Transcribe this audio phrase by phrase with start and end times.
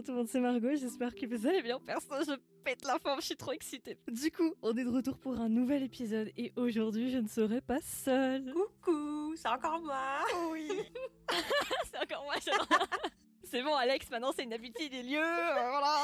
[0.00, 1.78] bonjour tout le monde, c'est Margot, j'espère que vous allez bien.
[1.78, 2.32] Perso, je
[2.64, 3.98] pète la forme, je suis trop excitée.
[4.08, 7.60] Du coup, on est de retour pour un nouvel épisode et aujourd'hui, je ne serai
[7.60, 8.52] pas seule.
[8.54, 10.24] Coucou, c'est encore moi.
[10.52, 10.70] Oui.
[11.92, 12.66] c'est encore moi, j'adore.
[13.42, 15.96] C'est bon, Alex, maintenant c'est une habitude des lieux, euh, voilà.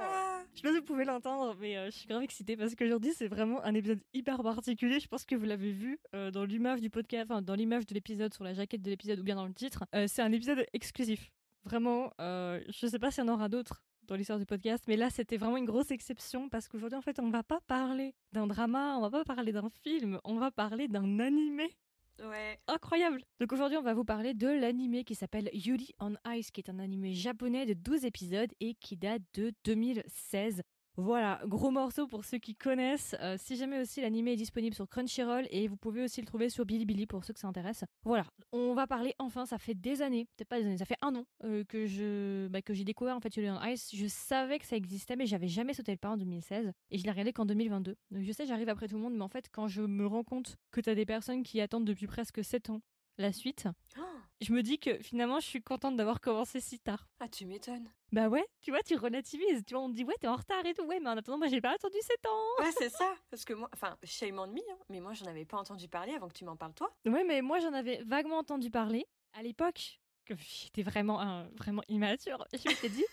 [0.00, 0.42] Ah.
[0.52, 3.12] Je sais pas si vous pouvez l'entendre, mais euh, je suis grave excitée parce qu'aujourd'hui
[3.14, 4.98] c'est vraiment un épisode hyper particulier.
[4.98, 7.94] Je pense que vous l'avez vu euh, dans l'image du podcast, enfin dans l'image de
[7.94, 9.84] l'épisode, sur la jaquette de l'épisode ou bien dans le titre.
[9.94, 11.30] Euh, c'est un épisode exclusif.
[11.64, 14.96] Vraiment, euh, je sais pas s'il y en aura d'autres dans l'histoire du podcast, mais
[14.96, 18.46] là c'était vraiment une grosse exception parce qu'aujourd'hui en fait on va pas parler d'un
[18.46, 21.76] drama, on va pas parler d'un film, on va parler d'un animé
[22.20, 22.58] Ouais.
[22.66, 23.22] incroyable.
[23.38, 26.68] Donc aujourd'hui, on va vous parler de l'animé qui s'appelle Yuri on Ice, qui est
[26.68, 30.62] un animé japonais de 12 épisodes et qui date de 2016.
[31.00, 33.14] Voilà, gros morceau pour ceux qui connaissent.
[33.20, 36.48] Euh, si jamais aussi l'animé est disponible sur Crunchyroll et vous pouvez aussi le trouver
[36.48, 37.84] sur Bilibili pour ceux que ça intéresse.
[38.02, 40.98] Voilà, on va parler enfin, ça fait des années, peut-être pas des années, ça fait
[41.00, 43.94] un an euh, que je bah, que j'ai découvert en fait Ice.
[43.94, 47.04] Je savais que ça existait mais j'avais jamais sauté le pas en 2016 et je
[47.04, 47.94] l'ai regardé qu'en 2022.
[48.10, 50.24] Donc je sais, j'arrive après tout le monde, mais en fait quand je me rends
[50.24, 52.80] compte que t'as des personnes qui attendent depuis presque 7 ans
[53.18, 54.02] la suite, Oh,
[54.40, 57.06] je me dis que finalement je suis contente d'avoir commencé si tard.
[57.20, 57.90] Ah, tu m'étonnes.
[58.12, 59.64] Bah ouais, tu vois, tu relativises.
[59.66, 60.84] Tu vois, on dit, ouais, t'es en retard et tout.
[60.84, 62.62] Ouais, mais en attendant, moi, j'ai pas attendu 7 ans.
[62.64, 63.14] Ouais, c'est ça.
[63.30, 66.14] Parce que moi, enfin, shame on me, hein, mais moi, j'en avais pas entendu parler
[66.14, 66.90] avant que tu m'en parles, toi.
[67.06, 69.04] Ouais, mais moi, j'en avais vaguement entendu parler
[69.34, 72.46] à l'époque, que j'étais vraiment, un- vraiment immature.
[72.54, 73.04] Je m'étais dit,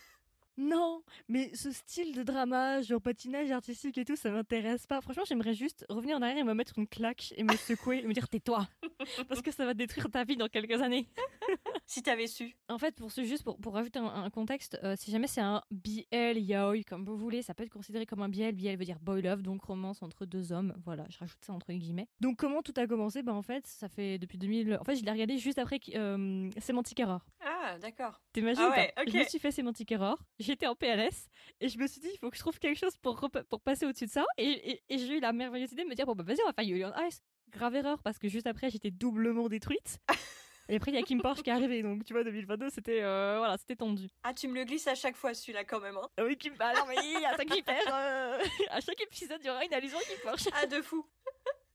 [0.57, 5.01] non, mais ce style de drama, genre patinage artistique et tout, ça m'intéresse pas.
[5.01, 8.07] Franchement, j'aimerais juste revenir en arrière et me mettre une claque et me secouer et
[8.07, 8.67] me dire, tais-toi.
[9.27, 11.07] Parce que ça va détruire ta vie dans quelques années.
[11.87, 12.55] Si t'avais su.
[12.67, 15.41] En fait, pour ce juste pour, pour rajouter un, un contexte, euh, si jamais c'est
[15.41, 18.53] un BL yaoi comme vous voulez, ça peut être considéré comme un BL.
[18.53, 20.73] BL veut dire boy love, donc romance entre deux hommes.
[20.83, 22.07] Voilà, je rajoute ça entre guillemets.
[22.21, 23.21] Donc comment tout a commencé?
[23.21, 24.77] Bah en fait, ça fait depuis 2000.
[24.81, 27.23] En fait, je l'ai regardé juste après euh, Semantic Error.
[27.41, 28.19] Ah, d'accord.
[28.33, 28.63] T'es magique.
[28.65, 28.93] Ah ouais.
[29.07, 30.17] Je me suis fait Semantic Error.
[30.39, 31.27] J'étais en PLS
[31.61, 33.85] et je me suis dit il faut que je trouve quelque chose pour pour passer
[33.85, 34.25] au-dessus de ça.
[34.39, 36.47] Et, et- et j'ai eu la merveilleuse idée de me dire bon bah vas-y on
[36.47, 37.21] va faire Yuri on Ice.
[37.51, 39.99] Grave erreur parce que juste après j'étais doublement détruite.
[40.67, 43.03] Et après, il y a Kim Porsche qui est arrivé, donc tu vois, 2022, c'était
[43.03, 44.07] euh, voilà, c'était tendu.
[44.23, 45.97] Ah, tu me le glisses à chaque fois, celui-là, quand même.
[45.97, 46.09] Hein.
[46.23, 48.39] Oui, Kim, bah non, mais à chaque hyper, euh,
[48.71, 50.47] à chaque épisode, il y aura une allusion à Kim Porsche.
[50.53, 51.05] Ah, de fou.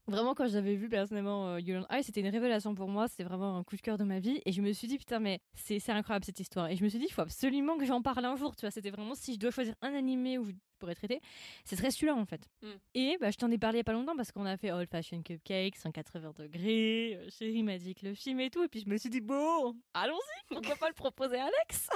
[0.06, 3.56] Vraiment, quand j'avais vu personnellement euh, Yolande High, c'était une révélation pour moi, c'était vraiment
[3.56, 5.78] un coup de cœur de ma vie, et je me suis dit, putain, mais c'est
[5.78, 6.68] c'est incroyable cette histoire.
[6.68, 8.70] Et je me suis dit, il faut absolument que j'en parle un jour, tu vois,
[8.70, 11.20] c'était vraiment si je dois choisir un animé où je pourrais traiter,
[11.64, 12.48] ce serait celui-là en fait.
[12.62, 12.68] Mm.
[12.94, 14.72] Et bah, je t'en ai parlé il y a pas longtemps parce qu'on a fait
[14.72, 18.68] Old Fashion Cupcake, 180 degrés, euh, Chérie m'a dit que le film et tout, et
[18.68, 21.88] puis je me suis dit, bon, allons-y, pourquoi pas le proposer à Alex?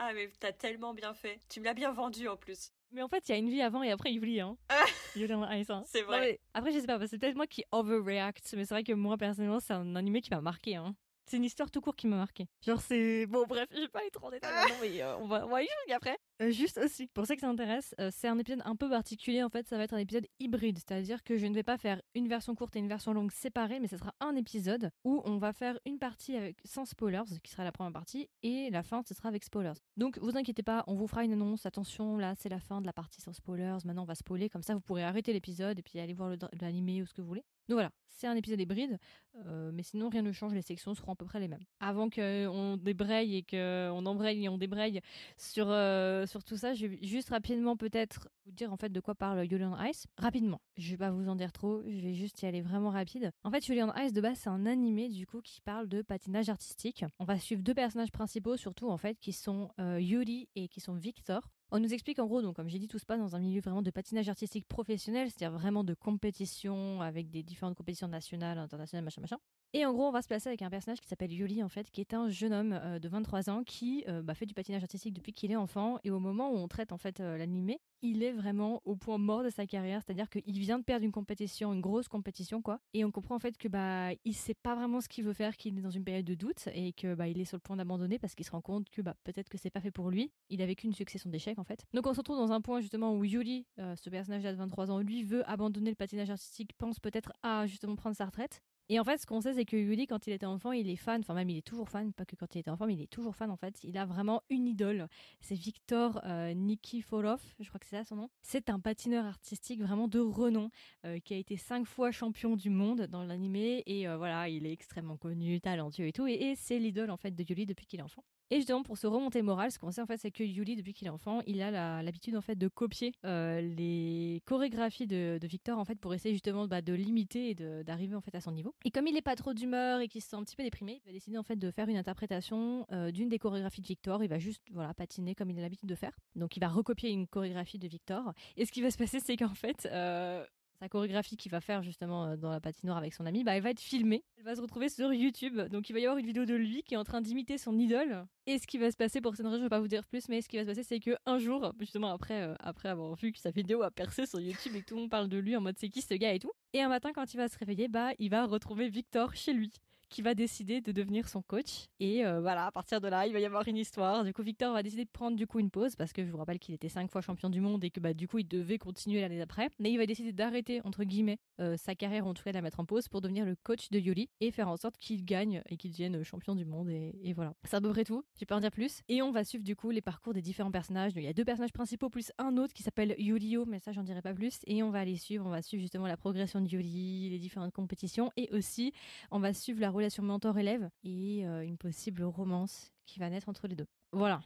[0.00, 1.40] Ah, mais t'as tellement bien fait.
[1.48, 2.70] Tu me l'as bien vendu, en plus.
[2.92, 4.56] Mais en fait, il y a une vie avant et après Yuli, hein.
[4.68, 4.84] Ah.
[5.14, 5.82] Yuli on Ice, hein.
[5.86, 6.20] C'est Non, vrai.
[6.20, 8.84] mais après, je sais pas, parce que c'est peut-être moi qui overreact, mais c'est vrai
[8.84, 10.94] que moi, personnellement, c'est un animé qui m'a marqué, hein.
[11.26, 12.46] C'est une histoire tout court qui m'a marqué.
[12.66, 13.26] Genre, c'est.
[13.26, 15.50] Bon, bref, je vais pas aller trop en détail maintenant, mais euh, on, va, on
[15.50, 16.16] va y jouer après.
[16.40, 19.42] Euh, juste aussi, pour ceux que ça intéresse, euh, c'est un épisode un peu particulier.
[19.42, 22.00] En fait, ça va être un épisode hybride, c'est-à-dire que je ne vais pas faire
[22.14, 25.38] une version courte et une version longue séparée, mais ce sera un épisode où on
[25.38, 29.02] va faire une partie avec sans spoilers, qui sera la première partie, et la fin,
[29.02, 29.80] ce sera avec spoilers.
[29.96, 31.66] Donc, vous inquiétez pas, on vous fera une annonce.
[31.66, 33.78] Attention, là, c'est la fin de la partie sans spoilers.
[33.84, 37.02] Maintenant, on va spoiler, comme ça, vous pourrez arrêter l'épisode et puis aller voir l'animé
[37.02, 37.44] ou ce que vous voulez.
[37.68, 38.98] Donc voilà, c'est un épisode hybride,
[39.46, 41.62] euh, mais sinon rien ne change, les sections seront à peu près les mêmes.
[41.80, 45.02] Avant qu'on débraye et qu'on embraye et on débraye
[45.36, 49.00] sur, euh, sur tout ça, je vais juste rapidement peut-être vous dire en fait de
[49.00, 50.06] quoi parle Julian Ice.
[50.16, 53.32] Rapidement, je vais pas vous en dire trop, je vais juste y aller vraiment rapide.
[53.42, 56.48] En fait, Julian Ice de base c'est un animé du coup qui parle de patinage
[56.48, 57.04] artistique.
[57.18, 60.80] On va suivre deux personnages principaux surtout en fait qui sont euh, Yuri et qui
[60.80, 61.50] sont Victor.
[61.70, 63.60] On nous explique en gros, donc comme j'ai dit, tout se passe dans un milieu
[63.60, 69.04] vraiment de patinage artistique professionnel, c'est-à-dire vraiment de compétition avec des différentes compétitions nationales, internationales,
[69.04, 69.38] machin, machin.
[69.74, 71.90] Et en gros, on va se placer avec un personnage qui s'appelle Yuli, en fait,
[71.90, 74.82] qui est un jeune homme euh, de 23 ans qui euh, bah, fait du patinage
[74.82, 75.98] artistique depuis qu'il est enfant.
[76.04, 79.18] Et au moment où on traite en fait euh, l'animé, il est vraiment au point
[79.18, 82.80] mort de sa carrière, c'est-à-dire qu'il vient de perdre une compétition, une grosse compétition, quoi.
[82.94, 85.56] Et on comprend en fait que bah il sait pas vraiment ce qu'il veut faire,
[85.56, 87.76] qu'il est dans une période de doute et que bah il est sur le point
[87.76, 90.32] d'abandonner parce qu'il se rend compte que bah peut-être que c'est pas fait pour lui.
[90.48, 91.84] Il a vécu une succession d'échecs en fait.
[91.92, 94.90] Donc on se retrouve dans un point justement où Yuri, euh, ce personnage-là de 23
[94.90, 98.62] ans, lui veut abandonner le patinage artistique, pense peut-être à justement prendre sa retraite.
[98.90, 100.96] Et en fait, ce qu'on sait, c'est que Yuri, quand il était enfant, il est
[100.96, 103.02] fan, enfin même il est toujours fan, pas que quand il était enfant, mais il
[103.02, 103.78] est toujours fan en fait.
[103.84, 105.08] Il a vraiment une idole.
[105.40, 108.30] C'est Victor euh, Nikiforov, je crois que c'est ça son nom.
[108.42, 110.70] C'est un patineur artistique vraiment de renom,
[111.04, 113.82] euh, qui a été cinq fois champion du monde dans l'animé.
[113.86, 116.26] Et euh, voilà, il est extrêmement connu, talentueux et tout.
[116.26, 118.24] Et, et c'est l'idole en fait de Yuri depuis qu'il est enfant.
[118.50, 120.94] Et justement, pour se remonter moral, ce qu'on sait en fait, c'est que Yuli, depuis
[120.94, 125.78] qu'il est enfant, il a l'habitude en fait de copier euh, les chorégraphies de, Victor
[125.78, 128.74] en fait pour essayer justement bah, de l'imiter et d'arriver en fait à son niveau.
[128.84, 131.00] Et comme il est pas trop d'humeur et qu'il se sent un petit peu déprimé,
[131.04, 134.22] il va décider en fait de faire une interprétation euh, d'une des chorégraphies de Victor.
[134.22, 136.18] Il va juste voilà patiner comme il a l'habitude de faire.
[136.36, 138.32] Donc il va recopier une chorégraphie de Victor.
[138.56, 140.44] Et ce qui va se passer, c'est qu'en fait, euh,
[140.78, 143.62] sa chorégraphie qu'il va faire justement euh, dans la patinoire avec son ami, bah, elle
[143.62, 144.24] va être filmée.
[144.36, 145.60] Elle va se retrouver sur YouTube.
[145.70, 147.78] Donc il va y avoir une vidéo de lui qui est en train d'imiter son
[147.78, 148.26] idole.
[148.46, 150.40] Et ce qui va se passer pour raison, je vais pas vous dire plus, mais
[150.40, 153.32] ce qui va se passer, c'est que un jour, justement après, euh, après avoir vu
[153.32, 155.56] que sa vidéo a percé sur YouTube et que tout le monde parle de lui
[155.56, 156.52] en mode c'est qui ce gars et tout.
[156.72, 159.72] Et un matin, quand il va se réveiller, bah il va retrouver Victor chez lui
[160.08, 161.86] qui va décider de devenir son coach.
[162.00, 164.24] Et euh, voilà, à partir de là, il va y avoir une histoire.
[164.24, 166.38] Du coup, Victor va décider de prendre du coup une pause parce que je vous
[166.38, 168.78] rappelle qu'il était cinq fois champion du monde et que bah, du coup, il devait
[168.78, 169.68] continuer l'année d'après.
[169.78, 172.62] Mais il va décider d'arrêter, entre guillemets, euh, sa carrière, en tout cas de la
[172.62, 175.62] mettre en pause pour devenir le coach de Yuli et faire en sorte qu'il gagne
[175.68, 176.88] et qu'il devienne champion du monde.
[176.90, 177.54] Et, voilà.
[177.64, 178.24] C'est à peu près tout.
[178.34, 179.02] Je vais pas en dire plus?
[179.08, 181.12] Et on va suivre du coup les parcours des différents personnages.
[181.14, 184.02] Il y a deux personnages principaux plus un autre qui s'appelle Yulio, mais ça, j'en
[184.02, 184.60] dirai pas plus.
[184.66, 185.46] Et on va les suivre.
[185.46, 187.98] On va suivre justement la progression de Yuli, les différentes compétitions
[188.36, 188.92] et aussi
[189.30, 193.66] on va suivre la relation mentor-élève et euh, une possible romance qui va naître entre
[193.68, 193.86] les deux.
[194.12, 194.40] Voilà.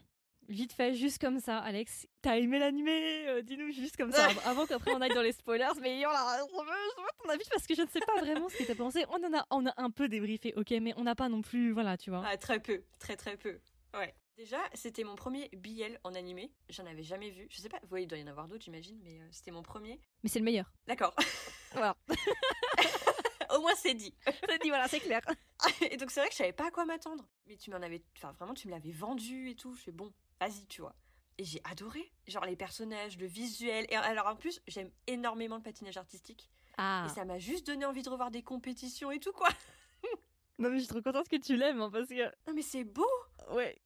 [0.49, 2.06] Vite fait, juste comme ça, Alex.
[2.20, 5.78] T'as aimé l'animé Euh, Dis-nous juste comme ça, avant qu'après on aille dans les spoilers.
[5.81, 8.75] Mais je veux ton avis parce que je ne sais pas vraiment ce que t'as
[8.75, 9.04] pensé.
[9.08, 11.70] On en a, on a un peu débriefé, ok, mais on n'a pas non plus,
[11.72, 12.25] voilà, tu vois.
[12.26, 13.58] Ah, très peu, très très peu.
[13.94, 14.14] Ouais.
[14.37, 16.50] Déjà, c'était mon premier BL en animé.
[16.70, 17.46] J'en avais jamais vu.
[17.50, 19.62] Je sais pas, oui, il doit y en avoir d'autres, j'imagine, mais euh, c'était mon
[19.62, 20.00] premier.
[20.22, 20.72] Mais c'est le meilleur.
[20.87, 21.14] D'accord.
[21.72, 21.96] Voilà.
[23.62, 24.14] Moins, c'est dit.
[24.46, 25.20] T'as dit, voilà, c'est clair.
[25.90, 27.24] Et donc, c'est vrai que je savais pas à quoi m'attendre.
[27.46, 28.02] Mais tu m'en avais.
[28.16, 29.74] Enfin, vraiment, tu me l'avais vendu et tout.
[29.74, 30.94] Je fais bon, vas-y, tu vois.
[31.38, 32.12] Et j'ai adoré.
[32.26, 33.86] Genre les personnages, le visuel.
[33.88, 36.50] Et alors, en plus, j'aime énormément le patinage artistique.
[36.76, 37.06] Ah.
[37.06, 39.48] Et ça m'a juste donné envie de revoir des compétitions et tout, quoi.
[40.58, 42.24] Non, mais je suis trop contente que tu l'aimes, hein, parce que.
[42.46, 43.08] Non, mais c'est beau.
[43.52, 43.80] Ouais.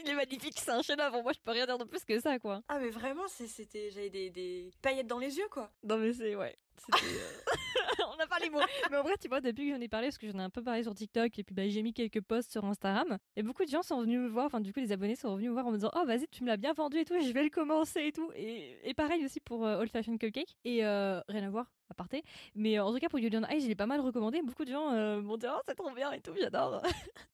[0.00, 1.22] Il est magnifique, c'est un chef-d'œuvre.
[1.22, 2.62] Moi, je peux rien dire de plus que ça, quoi.
[2.68, 3.90] Ah, mais vraiment, c'est- c'était.
[3.90, 5.72] J'avais des, des paillettes dans les yeux, quoi.
[5.82, 6.36] Non, mais c'est.
[6.36, 6.56] Ouais.
[6.76, 7.06] C'était.
[7.06, 7.42] euh,
[8.18, 8.60] n'a pas les mots.
[8.90, 10.50] Mais en vrai, tu vois, depuis que j'en ai parlé, parce que j'en ai un
[10.50, 13.64] peu parlé sur TikTok et puis bah, j'ai mis quelques posts sur Instagram, et beaucoup
[13.64, 15.66] de gens sont venus me voir, enfin, du coup, les abonnés sont venus me voir
[15.66, 17.50] en me disant Oh, vas-y, tu me l'as bien vendu et tout, je vais le
[17.50, 18.30] commencer et tout.
[18.34, 20.56] Et, et pareil aussi pour euh, Old Fashioned Cupcake.
[20.64, 22.22] Et euh, rien à voir, à parté.
[22.54, 24.42] Mais euh, en tout cas, pour Julian Ice, je l'ai pas mal recommandé.
[24.42, 26.82] Beaucoup de gens euh, m'ont dit Oh, c'est trop bien et tout, j'adore.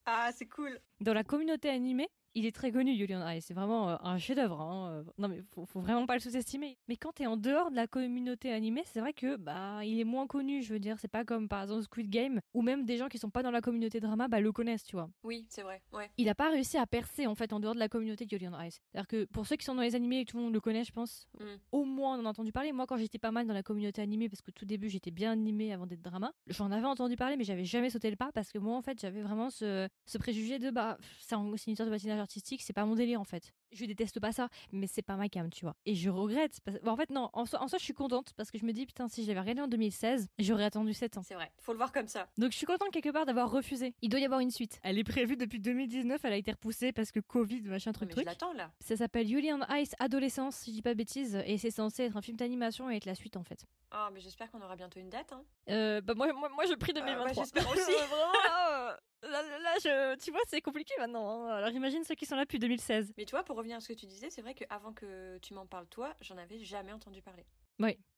[0.06, 0.78] Ah, c'est cool.
[1.00, 3.44] Dans la communauté animée, il est très connu, Julian Ice.
[3.46, 4.60] C'est vraiment euh, un chef-d'œuvre.
[4.60, 4.88] hein.
[4.90, 6.78] Euh, Non, mais faut, faut vraiment pas le sous-estimer.
[6.88, 10.04] Mais quand t'es en dehors de la communauté animée, c'est vrai que bah il est
[10.04, 10.62] moins connu.
[10.62, 13.18] Je veux dire, c'est pas comme par exemple Squid Game, ou même des gens qui
[13.18, 15.10] sont pas dans la communauté drama, bah le connaissent, tu vois.
[15.22, 15.82] Oui, c'est vrai.
[15.92, 16.10] Ouais.
[16.16, 18.58] Il a pas réussi à percer en fait en dehors de la communauté de Julian
[18.62, 18.80] Ice.
[18.92, 20.92] C'est-à-dire que pour ceux qui sont dans les animés, tout le monde le connaît, je
[20.92, 21.26] pense.
[21.40, 21.44] Mm.
[21.72, 22.72] Au moins on en a entendu parler.
[22.72, 25.32] Moi, quand j'étais pas mal dans la communauté animée, parce que tout début j'étais bien
[25.32, 28.50] animée avant d'être drama, j'en avais entendu parler, mais j'avais jamais sauté le pas parce
[28.52, 31.74] que moi en fait j'avais vraiment ce, ce préjugé de bah c'est un- c'est une
[31.76, 33.54] de patinage artistique, c'est pas mon délire en fait.
[33.74, 35.74] Je déteste pas ça, mais c'est pas ma cam, tu vois.
[35.84, 36.60] Et je regrette.
[36.64, 36.78] Parce...
[36.80, 38.72] bon, en fait, non, en soi, en soi, je suis contente parce que je me
[38.72, 41.22] dis, putain, si je l'avais regardé en 2016, j'aurais attendu 7 ans.
[41.24, 41.50] C'est vrai.
[41.58, 42.28] Faut le voir comme ça.
[42.38, 43.94] Donc je suis contente quelque part d'avoir refusé.
[44.02, 44.78] Il doit y avoir une suite.
[44.82, 48.12] Elle est prévue depuis 2019, elle a été repoussée parce que Covid, machin, truc, mais
[48.14, 48.24] truc.
[48.24, 48.70] je l'attends là.
[48.80, 52.16] Ça s'appelle Julian Ice Adolescence, si je dis pas de bêtises, et c'est censé être
[52.16, 53.64] un film d'animation et être la suite en fait.
[53.92, 55.32] Oh, mais j'espère qu'on aura bientôt une date.
[55.32, 55.42] Hein.
[55.70, 57.24] Euh, bah moi, moi, moi je prie 2023.
[57.26, 57.80] bah, j'espère aussi.
[58.08, 61.44] Vraiment, là, euh, là, là, là, je, tu vois, c'est compliqué maintenant.
[61.46, 61.48] hein.
[61.54, 63.12] Alors imagine ceux qui sont là depuis 2016.
[63.16, 65.66] Mais tu vois, pour à ce que tu disais, c'est vrai qu'avant que tu m'en
[65.66, 67.44] parles toi, j'en avais jamais entendu parler.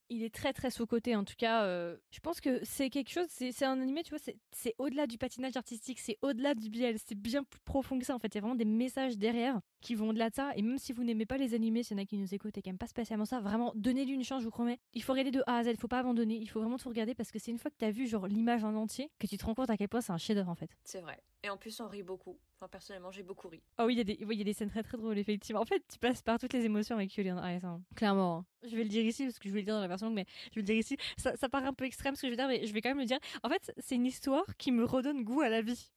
[0.08, 1.64] Il est très très sous-côté en tout cas.
[1.64, 4.20] euh, je pense que c'est quelque chose, c'est un animé, tu vois,
[4.52, 8.14] c'est- au-delà du patinage artistique, c'est au-delà du BL, c'est bien plus profond que ça
[8.14, 8.28] en fait.
[8.28, 10.52] Il y a vraiment des messages derrière qui vont au-delà de ça.
[10.56, 12.56] Et même si vous n'aimez pas les animés, s'il y en a qui nous écoutent
[12.58, 14.78] et qui n'aiment pas spécialement ça, vraiment donnez-lui une chance, je vous promets.
[14.94, 16.88] Il faut regarder de A à Z, il faut pas abandonner, il faut vraiment tout
[16.88, 19.26] regarder parce que c'est une fois que tu as vu genre l'image en entier que
[19.26, 20.70] tu te rends compte à quel point c'est un chef-d'œuvre en fait.
[20.84, 21.22] C'est vrai.
[21.42, 22.38] Et en plus, on rit beaucoup.
[22.58, 23.62] Enfin, personnellement, j'ai beaucoup ri.
[23.78, 25.16] Ah oui, il y, a des- oui, il y a des scènes très très drôles,
[25.18, 25.60] effectivement.
[25.60, 27.80] En fait, tu passes par toutes les émotions avec Julian Ice, hein.
[27.94, 28.38] clairement.
[28.38, 28.46] hein.
[28.68, 30.16] Je vais le dire ici, parce que je vais le dire dans la version longue,
[30.16, 30.96] mais je vais le dire ici.
[31.18, 32.88] Ça, ça paraît un peu extrême ce que je vais dire, mais je vais quand
[32.88, 33.18] même le dire.
[33.44, 35.92] En fait, c'est une histoire qui me redonne goût à la vie.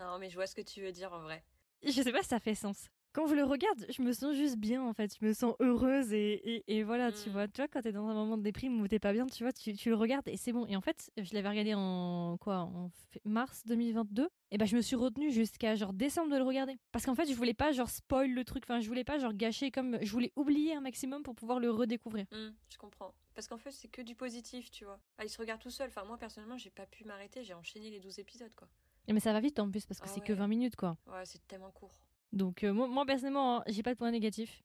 [0.00, 1.44] Non, mais je vois ce que tu veux dire en vrai.
[1.84, 2.88] Je sais pas si ça fait sens.
[3.12, 5.16] Quand je le regarde, je me sens juste bien en fait.
[5.20, 7.32] Je me sens heureuse et, et, et voilà, tu Mm.
[7.32, 7.48] vois.
[7.48, 9.52] Tu vois, quand t'es dans un moment de déprime où t'es pas bien, tu vois,
[9.52, 10.66] tu, tu le regardes et c'est bon.
[10.66, 12.90] Et en fait, je l'avais regardé en quoi En
[13.24, 14.28] mars 2022.
[14.50, 16.76] Et ben, je me suis retenue jusqu'à genre décembre de le regarder.
[16.92, 18.64] Parce qu'en fait, je voulais pas genre spoil le truc.
[18.66, 19.98] Enfin, je voulais pas genre gâcher comme.
[20.02, 22.26] Je voulais oublier un maximum pour pouvoir le redécouvrir.
[22.32, 23.14] Hum, je comprends.
[23.34, 24.98] Parce qu'en fait, c'est que du positif, tu vois.
[25.16, 25.88] Ah, il se regarde tout seul.
[25.88, 27.42] Enfin, moi, personnellement, j'ai pas pu m'arrêter.
[27.42, 28.68] J'ai enchaîné les 12 épisodes, quoi.
[29.06, 30.38] Et mais ça va vite en plus parce que Ah c'est que ouais.
[30.38, 30.98] 20 minutes quoi.
[31.06, 31.94] Ouais, c'est tellement court.
[32.32, 34.62] Donc euh, moi, moi, personnellement, hein, j'ai pas de point négatif.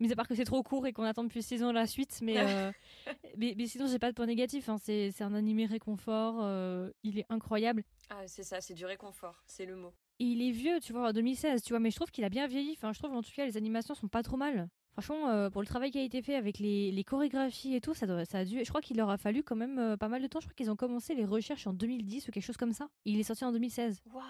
[0.00, 2.18] Mis à part que c'est trop court et qu'on attend depuis 6 ans la suite,
[2.22, 2.72] mais, euh,
[3.36, 4.68] mais, mais sinon j'ai pas de point négatif.
[4.68, 4.76] hein.
[4.78, 7.84] C'est c'est un animé réconfort, euh, il est incroyable.
[8.10, 9.42] Ah, c'est ça, c'est du réconfort.
[9.46, 9.92] C'est le mot.
[10.18, 12.28] Et il est vieux, tu vois, en 2016, tu vois, mais je trouve qu'il a
[12.30, 12.72] bien vieilli.
[12.72, 14.68] Enfin, je trouve en tout cas les animations sont pas trop mal.
[14.92, 17.94] Franchement, euh, pour le travail qui a été fait avec les, les chorégraphies et tout,
[17.94, 18.62] ça, doit- ça a dû.
[18.64, 20.40] Je crois qu'il leur a fallu quand même pas mal de temps.
[20.40, 22.88] Je crois qu'ils ont commencé les recherches en 2010 ou quelque chose comme ça.
[23.06, 24.02] Et il est sorti en 2016.
[24.12, 24.22] Waouh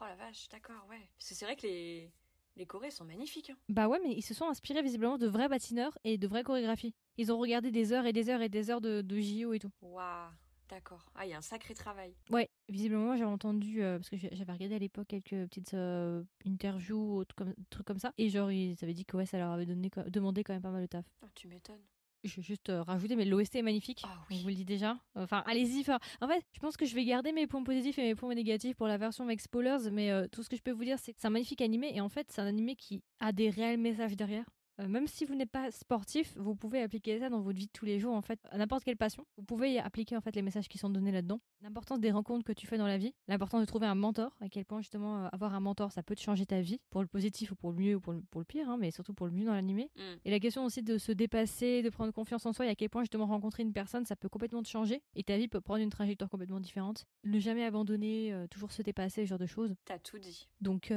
[0.00, 1.08] Oh la vache, d'accord, ouais.
[1.18, 2.10] Parce que c'est vrai que les,
[2.56, 3.50] les Corées sont magnifiques.
[3.50, 3.56] Hein.
[3.68, 6.94] Bah ouais, mais ils se sont inspirés visiblement de vrais patineurs et de vraies chorégraphies.
[7.16, 9.58] Ils ont regardé des heures et des heures et des heures de, de JO et
[9.58, 9.70] tout.
[9.80, 10.30] Waouh,
[10.68, 11.06] d'accord.
[11.14, 12.14] Ah, il y a un sacré travail.
[12.30, 17.18] Ouais, visiblement, j'ai entendu, euh, parce que j'avais regardé à l'époque quelques petites euh, interviews
[17.20, 19.50] ou trucs comme, trucs comme ça, et genre, ils avaient dit que ouais, ça leur
[19.50, 21.06] avait donné, demandé quand même pas mal de taf.
[21.22, 21.82] Ah, tu m'étonnes.
[22.24, 24.02] Je vais juste euh, rajouter, mais l'OST est magnifique.
[24.04, 24.38] Ah oui.
[24.38, 24.98] On vous le dit déjà.
[25.14, 25.80] Enfin, allez-y.
[25.80, 28.34] enfin, En fait, je pense que je vais garder mes points positifs et mes points
[28.34, 30.98] négatifs pour la version avec spoilers, mais euh, tout ce que je peux vous dire,
[30.98, 33.50] c'est que c'est un magnifique animé, et en fait, c'est un animé qui a des
[33.50, 34.44] réels messages derrière.
[34.80, 37.72] Euh, même si vous n'êtes pas sportif, vous pouvez appliquer ça dans votre vie de
[37.72, 39.26] tous les jours, en fait, à n'importe quelle passion.
[39.36, 41.40] Vous pouvez y appliquer en fait les messages qui sont donnés là-dedans.
[41.62, 44.48] L'importance des rencontres que tu fais dans la vie, l'importance de trouver un mentor, à
[44.48, 47.06] quel point justement euh, avoir un mentor, ça peut te changer ta vie, pour le
[47.06, 49.26] positif ou pour le mieux ou pour le, pour le pire, hein, mais surtout pour
[49.26, 49.90] le mieux dans l'animé.
[49.96, 50.16] Hmm.
[50.24, 52.90] Et la question aussi de se dépasser, de prendre confiance en soi et à quel
[52.90, 55.80] point justement rencontrer une personne, ça peut complètement te changer et ta vie peut prendre
[55.80, 57.06] une trajectoire complètement différente.
[57.24, 59.74] Ne jamais abandonner, euh, toujours se dépasser, ce genre de choses.
[59.86, 60.48] T'as tout dit.
[60.60, 60.92] Donc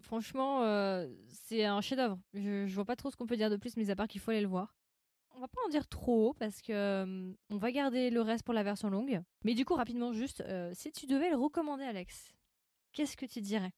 [0.00, 0.62] franchement,
[1.28, 2.18] c'est un chef-d'œuvre.
[2.34, 4.20] Je, je vois pas trop ce qu'on peut dire de plus, mais à part qu'il
[4.20, 4.74] faut aller le voir.
[5.34, 8.54] On va pas en dire trop parce que euh, on va garder le reste pour
[8.54, 9.22] la version longue.
[9.44, 12.32] Mais du coup, rapidement, juste, euh, si tu devais le recommander, Alex,
[12.92, 13.72] qu'est-ce que tu dirais?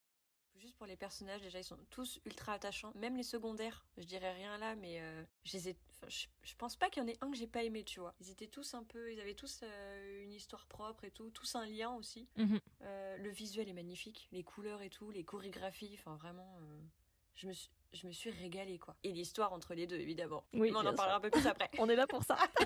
[0.57, 2.93] Juste pour les personnages, déjà, ils sont tous ultra attachants.
[2.95, 6.55] Même les secondaires, je dirais rien là, mais euh, je, les ai- enfin, je, je
[6.57, 8.15] pense pas qu'il y en ait un que j'ai pas aimé, tu vois.
[8.21, 9.13] Ils étaient tous un peu.
[9.13, 12.29] Ils avaient tous euh, une histoire propre et tout, tous un lien aussi.
[12.83, 16.59] Euh, le visuel est magnifique, les couleurs et tout, les chorégraphies, enfin vraiment.
[17.35, 18.97] Euh, je, me suis, je me suis régalée, quoi.
[19.03, 20.45] Et l'histoire entre les deux, évidemment.
[20.53, 21.71] Oui, mais on en parlera un peu plus après.
[21.79, 22.37] On est là pour ça.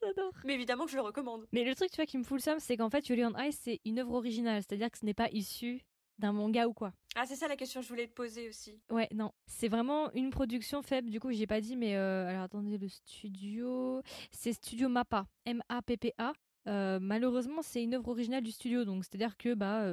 [0.00, 0.32] J'adore.
[0.44, 1.46] Mais évidemment que je le recommande.
[1.52, 3.38] Mais le truc, tu vois, qui me fout le seum, c'est qu'en fait, Yuri on
[3.38, 4.62] Ice, c'est une œuvre originale.
[4.62, 5.84] C'est-à-dire que ce n'est pas issu
[6.18, 6.92] d'un manga ou quoi.
[7.14, 8.80] Ah, c'est ça la question que je voulais te poser aussi.
[8.90, 9.32] Ouais, non.
[9.46, 11.10] C'est vraiment une production faible.
[11.10, 14.02] Du coup, j'ai pas dit, mais euh, alors attendez, le studio.
[14.30, 15.26] C'est Studio Mappa.
[15.44, 16.32] M-A-P-P-A.
[16.68, 18.84] Euh, malheureusement, c'est une œuvre originale du studio.
[18.84, 19.86] Donc, c'est-à-dire que, bah.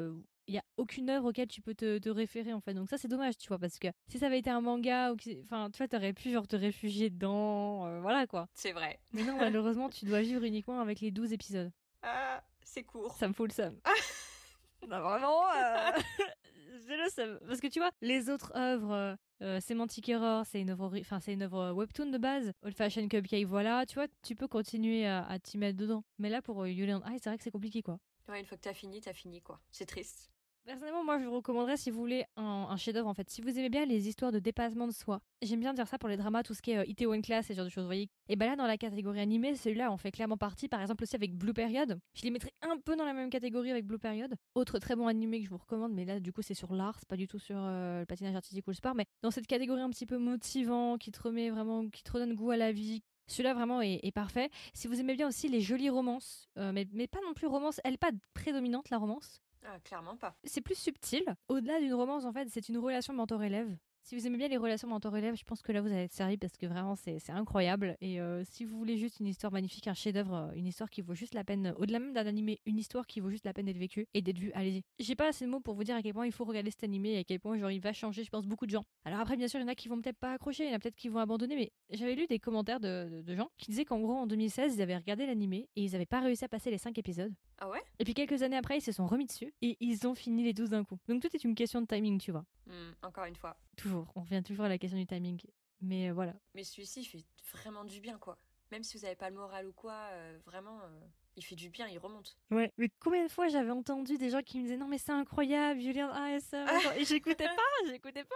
[0.49, 2.97] Il y a aucune œuvre auquel tu peux te, te référer en fait donc ça
[2.97, 5.69] c'est dommage tu vois parce que si ça avait été un manga ou que- enfin
[5.71, 8.99] tu vois t'aurais pu genre te réfugier dedans euh, voilà quoi C'est vrai.
[9.13, 13.15] mais non malheureusement tu dois vivre uniquement avec les 12 épisodes Ah, c'est court.
[13.17, 13.79] ça me fout le seum.
[14.87, 15.91] non, vraiment, euh,
[16.87, 17.39] j'ai le seum.
[17.47, 21.19] Parce que tu vois, les autres œuvres, euh, euh, Semantic Error, c'est une œuvre, enfin
[21.19, 22.51] c'est une œuvre euh, webtoon de base.
[22.63, 26.03] Old Fashion Cupcake, voilà, tu vois, tu peux continuer à, à t'y mettre dedans.
[26.17, 26.81] Mais là, pour on Ice,
[27.21, 27.99] c'est vrai que c'est compliqué, quoi.
[28.29, 29.59] Ouais, une fois que t'as fini, t'as fini, quoi.
[29.71, 30.29] C'est triste.
[30.69, 33.27] Personnellement, moi, je vous recommanderais si vous voulez un, chef-d'œuvre en fait.
[33.27, 36.09] Si vous aimez bien les histoires de dépassement de soi, j'aime bien dire ça pour
[36.09, 37.87] les dramas, tout ce qui est euh, Itaewon Class et ce genre de choses, vous
[37.87, 38.07] voyez.
[38.27, 40.67] Et bah là, dans la catégorie animée, celui-là, on fait clairement partie.
[40.67, 41.99] Par exemple, aussi avec Blue Period.
[42.13, 44.35] Je les mettrais un peu dans la même catégorie avec Blue Period.
[44.53, 46.99] Autre très bon animé que je vous recommande, mais là, du coup, c'est sur l'art,
[46.99, 48.93] c'est pas du tout sur euh, le patinage artistique ou le sport.
[48.93, 52.35] Mais dans cette catégorie un petit peu motivant, qui te remet vraiment, qui te redonne
[52.35, 53.01] goût à la vie.
[53.25, 54.51] Celui-là vraiment est, parfait.
[54.75, 57.81] Si vous aimez bien aussi les jolies romances, euh, mais, mais pas non plus romance,
[57.83, 60.35] elle est pas prédominante la romance Ah, clairement pas.
[60.43, 61.23] c'est plus subtil.
[61.47, 63.77] Au-delà d'une romance, en fait, c'est une relation mentor-élève.
[64.09, 66.35] Si vous aimez bien les relations mentor-élève, je pense que là vous allez être servi
[66.35, 67.95] parce que vraiment c'est incroyable.
[68.01, 71.01] Et euh, si vous voulez juste une histoire magnifique, un chef-d'œuvre, euh, une histoire qui
[71.01, 73.67] vaut juste la peine, au-delà même d'un animé, une histoire qui vaut juste la peine
[73.67, 74.81] d'être vécue et d'être vue, allez-y.
[74.97, 76.83] J'ai pas assez de mots pour vous dire à quel point il faut regarder cet
[76.83, 78.83] animé et à quel point genre il va changer, je pense, beaucoup de gens.
[79.05, 80.73] Alors après, bien sûr, il y en a qui vont peut-être pas accrocher, il y
[80.73, 83.51] en a peut-être qui vont abandonner, mais j'avais lu des commentaires de, de- de gens
[83.59, 86.43] qui disaient qu'en gros en 2016 ils avaient regardé l'animé et ils avaient pas réussi
[86.43, 87.31] à passer les 5 épisodes.
[87.59, 87.81] Ah ouais?
[87.99, 90.53] Et puis quelques années après, ils se sont remis dessus et ils ont fini les
[90.53, 90.97] 12 d'un coup.
[91.07, 92.45] Donc tout est une question de timing, tu vois.
[92.65, 93.55] Hmm, Encore une fois.
[93.75, 95.41] Toujours, on revient toujours à la question du timing.
[95.81, 96.33] Mais euh, voilà.
[96.55, 98.37] Mais celui-ci, il fait vraiment du bien, quoi.
[98.71, 100.99] Même si vous avez pas le moral ou quoi, euh, vraiment, euh,
[101.39, 102.37] il fait du bien, il remonte.
[102.51, 105.11] Ouais, mais combien de fois j'avais entendu des gens qui me disaient non mais c'est
[105.11, 106.53] incroyable, Julien AS,
[106.97, 107.55] et j'écoutais pas,
[107.87, 108.35] j'écoutais pas,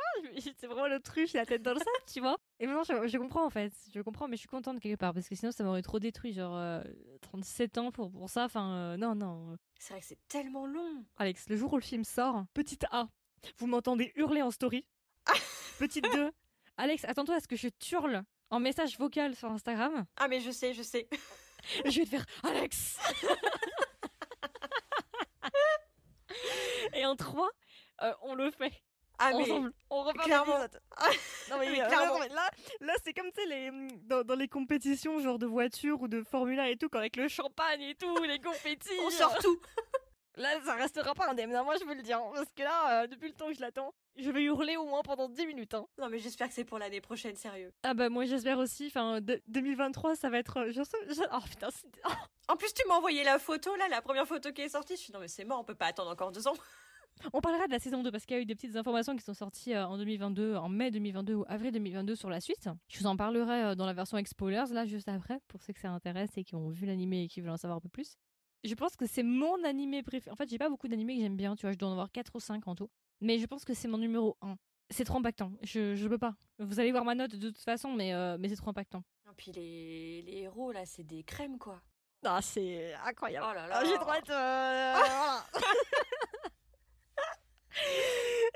[0.57, 2.37] c'est vraiment l'autruche, la tête dans le sac, tu vois.
[2.59, 5.13] Et maintenant je, je comprends en fait, je comprends, mais je suis contente quelque part
[5.13, 6.81] parce que sinon ça m'aurait trop détruit, genre euh,
[7.21, 9.57] 37 ans pour, pour ça, enfin euh, non, non.
[9.79, 11.03] C'est vrai que c'est tellement long.
[11.17, 13.09] Alex, le jour où le film sort, petite A,
[13.57, 14.85] vous m'entendez hurler en story.
[15.79, 16.31] petite 2,
[16.77, 20.05] Alex, attends-toi à ce que je t'hurle en message vocal sur Instagram.
[20.17, 21.07] Ah, mais je sais, je sais.
[21.85, 22.97] Je vais te faire Alex
[26.93, 27.49] Et en 3,
[28.23, 28.71] on le fait.
[29.19, 29.43] Ah, mais.
[29.43, 29.73] ensemble.
[29.89, 30.57] On repart clairement.
[30.57, 30.81] l'épisode.
[31.49, 32.19] Non mais, Mais euh, clairement.
[32.19, 32.49] mais là,
[32.81, 36.23] là c'est comme tu sais les dans, dans les compétitions genre de voiture ou de
[36.23, 38.89] Formule 1 et tout, quand avec le champagne et tout, les confettis.
[39.05, 39.59] On sort tout.
[40.35, 42.17] Là, ça restera pas indemne, hein, moi je veux le dire.
[42.17, 44.85] hein, Parce que là, euh, depuis le temps que je l'attends, je vais hurler au
[44.85, 45.73] moins pendant 10 minutes.
[45.75, 45.85] hein.
[45.99, 47.71] Non, mais j'espère que c'est pour l'année prochaine, sérieux.
[47.83, 50.57] Ah bah moi j'espère aussi, enfin de- 2023 ça va être...
[50.57, 50.81] euh, Je
[51.13, 51.87] je- Oh putain, c'est...
[52.05, 52.11] oh.
[52.49, 54.95] En plus, tu m'as envoyé la photo, là, la première photo qui est sortie.
[54.95, 56.53] Je suis non, mais c'est mort, on peut pas attendre encore deux ans.
[57.31, 59.23] On parlera de la saison 2 parce qu'il y a eu des petites informations qui
[59.23, 62.67] sont sorties euh, en 2022, en mai 2022 ou avril 2022 sur la suite.
[62.89, 65.91] Je vous en parlerai dans la version spoilers là juste après pour ceux que ça
[65.91, 68.17] intéresse et qui ont vu l'animé et qui veulent en savoir un peu plus.
[68.63, 70.31] Je pense que c'est mon animé préféré.
[70.31, 72.11] En fait, j'ai pas beaucoup d'animés que j'aime bien, tu vois, je dois en avoir
[72.11, 72.89] 4 ou 5 en tout.
[73.21, 74.55] Mais je pense que c'est mon numéro 1.
[74.89, 75.51] C'est trop impactant.
[75.63, 76.35] Je, je peux pas.
[76.59, 79.03] Vous allez voir ma note de toute façon, mais, euh, mais c'est trop impactant.
[79.29, 81.81] Et puis les, les héros, là, c'est des crèmes, quoi.
[82.25, 83.45] Ah, c'est incroyable.
[83.49, 83.79] Oh là là.
[83.81, 84.29] Ah, j'ai trop hâte.
[84.29, 85.59] euh.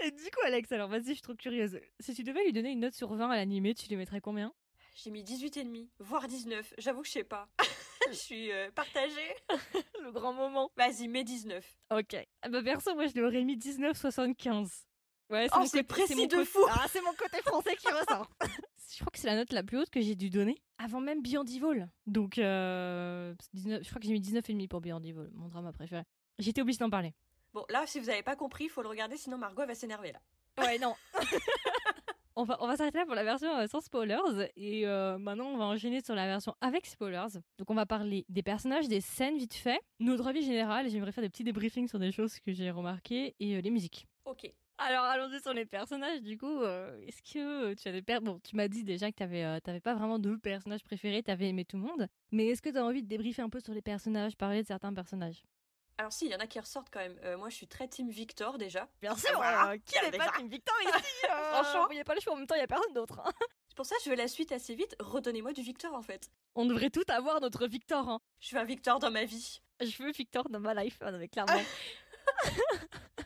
[0.06, 1.80] Et du coup, Alex, alors vas-y, je suis trop curieuse.
[2.00, 4.54] Si tu devais lui donner une note sur 20 à l'animé, tu lui mettrais combien?
[4.96, 6.74] J'ai mis 18 et demi, voire 19.
[6.78, 7.48] J'avoue que je sais pas.
[8.12, 9.36] je suis euh, partagée.
[10.04, 10.72] Le grand moment.
[10.76, 11.66] Vas-y, mets 19.
[11.92, 12.16] Ok.
[12.42, 14.84] Ah bah perso, moi je lui aurais mis 19,75.
[15.30, 16.60] Ouais, Oh, mon c'est précis mon de fou.
[16.70, 18.30] Ah, c'est mon côté français qui ressort.
[18.42, 21.22] je crois que c'est la note la plus haute que j'ai dû donner avant même
[21.22, 21.88] Beyond Evil.
[22.06, 26.04] Donc, euh, 19 je crois que j'ai mis 19,5 pour Beyond Evil, mon drama préféré.
[26.40, 27.14] J'étais obligée d'en parler.
[27.54, 29.76] Bon, là, si vous avez pas compris, il faut le regarder, sinon Margot elle va
[29.76, 30.20] s'énerver, là.
[30.64, 30.96] Ouais, non.
[32.38, 34.50] on va, s'arrêter là pour la version euh, sans spoilers.
[34.56, 37.40] Et euh, maintenant, on va enchaîner sur la version avec spoilers.
[37.58, 40.88] Donc, on va parler des personnages, des scènes vite fait, notre avis général.
[40.90, 44.08] J'aimerais faire des petits débriefings sur des choses que j'ai remarquées et euh, les musiques.
[44.26, 44.52] Ok.
[44.78, 46.22] Alors, allons-y sur les personnages.
[46.22, 46.62] Du coup,
[47.08, 48.20] est-ce que tu as des per...
[48.20, 51.50] Bon, tu m'as dit déjà que tu n'avais pas vraiment de personnages préférés, tu avais
[51.50, 52.08] aimé tout le monde.
[52.32, 54.68] Mais est-ce que tu as envie de débriefer un peu sur les personnages, parler de
[54.68, 55.42] certains personnages?
[56.00, 57.20] Alors si, il y en a qui ressortent quand même.
[57.24, 58.88] Euh, moi, je suis très team Victor, déjà.
[59.02, 60.92] Bien sûr, euh, qui n'est pas Team Victor ici
[61.52, 61.88] Franchement.
[61.90, 63.20] Il n'y a pas le choix, en même temps, il n'y a personne d'autre.
[63.26, 63.32] hein.
[63.68, 64.96] C'est pour ça que je veux la suite assez vite.
[65.00, 66.30] Redonnez-moi du Victor, en fait.
[66.56, 68.08] On devrait tout avoir notre Victor.
[68.10, 68.20] hein.
[68.40, 69.62] Je veux un Victor dans ma vie.
[69.82, 71.54] Je veux Victor dans ma life, ah non, mais clairement.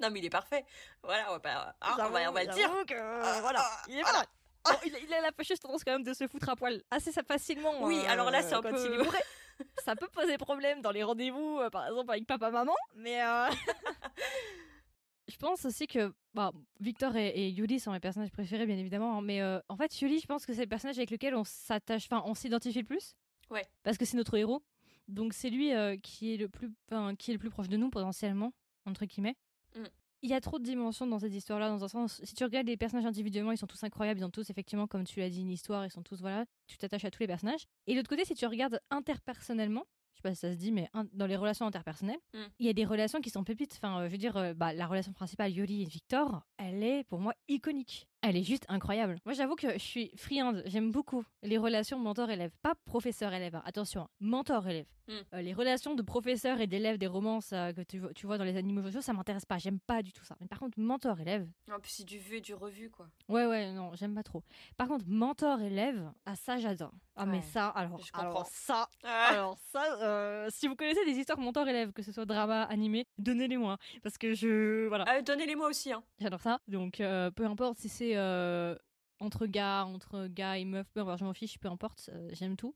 [0.00, 0.64] Non, mais il est parfait.
[1.02, 1.76] Voilà, on va, pas...
[1.80, 2.70] ah, on J'avoue- va, on va le dire.
[2.86, 4.24] que, euh, voilà, il est pas là.
[4.64, 6.80] Bon, il, a- il a la fâcheuse tendance quand même de se foutre à poil
[6.92, 7.82] assez facilement.
[7.82, 9.18] Oui, euh, alors là, c'est un quand peu- il est bourré.
[9.84, 13.48] ça peut poser problème dans les rendez-vous, euh, par exemple avec papa-maman, mais euh,
[15.28, 19.18] je pense aussi que bah, Victor et, et Yuli sont mes personnages préférés, bien évidemment,
[19.18, 21.44] hein, mais euh, en fait, Yuli, je pense que c'est le personnage avec lequel on
[21.44, 23.14] s'attache, enfin, on s'identifie le plus.
[23.50, 23.66] Ouais.
[23.82, 24.62] Parce que c'est notre héros.
[25.06, 25.72] Donc c'est lui
[26.02, 26.70] qui est le plus,
[27.18, 28.52] qui est le plus proche de nous potentiellement,
[28.84, 29.36] entre guillemets.
[29.74, 29.84] Mm.
[30.22, 32.20] Il y a trop de dimensions dans cette histoire-là, dans un sens.
[32.24, 35.04] Si tu regardes les personnages individuellement, ils sont tous incroyables, ils ont tous effectivement, comme
[35.04, 37.66] tu l'as dit, une histoire, ils sont tous voilà, tu t'attaches à tous les personnages.
[37.86, 40.72] Et de l'autre côté, si tu regardes interpersonnellement, je sais pas si ça se dit,
[40.72, 42.38] mais dans les relations interpersonnelles, Mm.
[42.58, 43.74] il y a des relations qui sont pépites.
[43.76, 47.04] Enfin, euh, je veux dire, euh, bah, la relation principale, Yoli et Victor, elle est
[47.04, 48.08] pour moi iconique.
[48.20, 49.16] Elle est juste incroyable.
[49.24, 50.62] Moi, j'avoue que je suis friande.
[50.66, 52.50] J'aime beaucoup les relations mentor-élève.
[52.62, 53.62] Pas professeur-élève, hein.
[53.64, 54.86] attention, mentor-élève.
[55.06, 55.12] Mm.
[55.34, 58.36] Euh, les relations de professeur et d'élève des romances euh, que tu, vois- tu vois
[58.36, 59.56] dans les animaux sociaux, ça m'intéresse pas.
[59.56, 60.36] J'aime pas du tout ça.
[60.40, 63.06] Mais par contre, mentor-élève, En plus, c'est du vu et du revu, quoi.
[63.28, 64.42] ouais, ouais, non, j'aime pas trop.
[64.76, 66.92] Par contre, mentor-élève, ah ça, j'adore.
[67.16, 68.30] Ah, mais ça, alors, je comprends.
[68.30, 72.26] alors ça, Ah, alors ça, euh, si vous connaissez des histoires mentor-élève, que ce soit
[72.26, 73.78] drama, animé, donnez-les-moi.
[74.02, 74.86] Parce que je.
[74.88, 76.02] Voilà, Ah, Donnez-les-moi aussi, hein.
[76.20, 76.58] j'adore ça.
[76.68, 78.76] Donc, peu importe si c'est euh,
[79.20, 82.74] entre gars, entre gars et meufs, je m'en fiche, peu importe, euh, j'aime tout.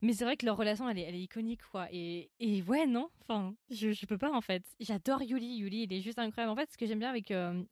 [0.00, 1.88] Mais c'est vrai que leur relation, elle est, iconique, quoi.
[1.90, 4.62] Et, et ouais, non, enfin, je, je peux pas, en fait.
[4.78, 5.56] J'adore Yuli.
[5.56, 6.52] Yuli, il est juste incroyable.
[6.52, 7.64] En fait, ce que j'aime bien avec, euh,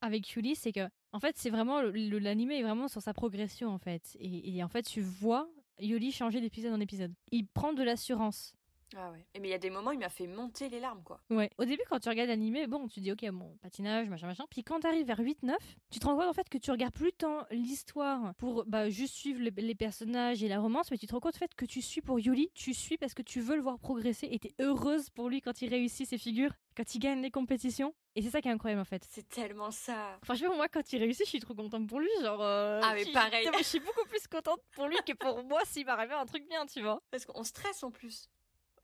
[0.00, 1.82] avec Yuli, c'est que, en fait, c'est vraiment.
[1.82, 4.16] L'animé est vraiment sur sa progression, en fait.
[4.18, 7.12] Et en fait, tu vois Yuli changer d'épisode en épisode.
[7.32, 8.54] Il prend de l'assurance.
[8.96, 9.26] Ah ouais.
[9.34, 11.20] Et mais il y a des moments, il m'a fait monter les larmes, quoi.
[11.30, 11.50] Ouais.
[11.58, 14.44] Au début, quand tu regardes l'animé, bon, tu dis, ok, bon, patinage, machin, machin.
[14.50, 15.54] Puis quand t'arrives vers 8-9,
[15.90, 19.14] tu te rends compte en fait que tu regardes plus tant l'histoire pour bah, juste
[19.14, 21.64] suivre les, les personnages et la romance, mais tu te rends compte en fait que
[21.64, 24.54] tu suis pour Yuli, tu suis parce que tu veux le voir progresser et t'es
[24.60, 27.94] heureuse pour lui quand il réussit ses figures, quand il gagne les compétitions.
[28.16, 29.04] Et c'est ça qui est incroyable en fait.
[29.10, 30.18] C'est tellement ça.
[30.22, 32.08] Franchement, moi, quand il réussit, je suis trop contente pour lui.
[32.22, 33.48] Genre, euh, Ah, mais pareil.
[33.58, 36.64] Je suis beaucoup plus contente pour lui que pour moi s'il m'arrivait un truc bien,
[36.66, 37.02] tu vois.
[37.10, 38.28] Parce qu'on stresse en plus.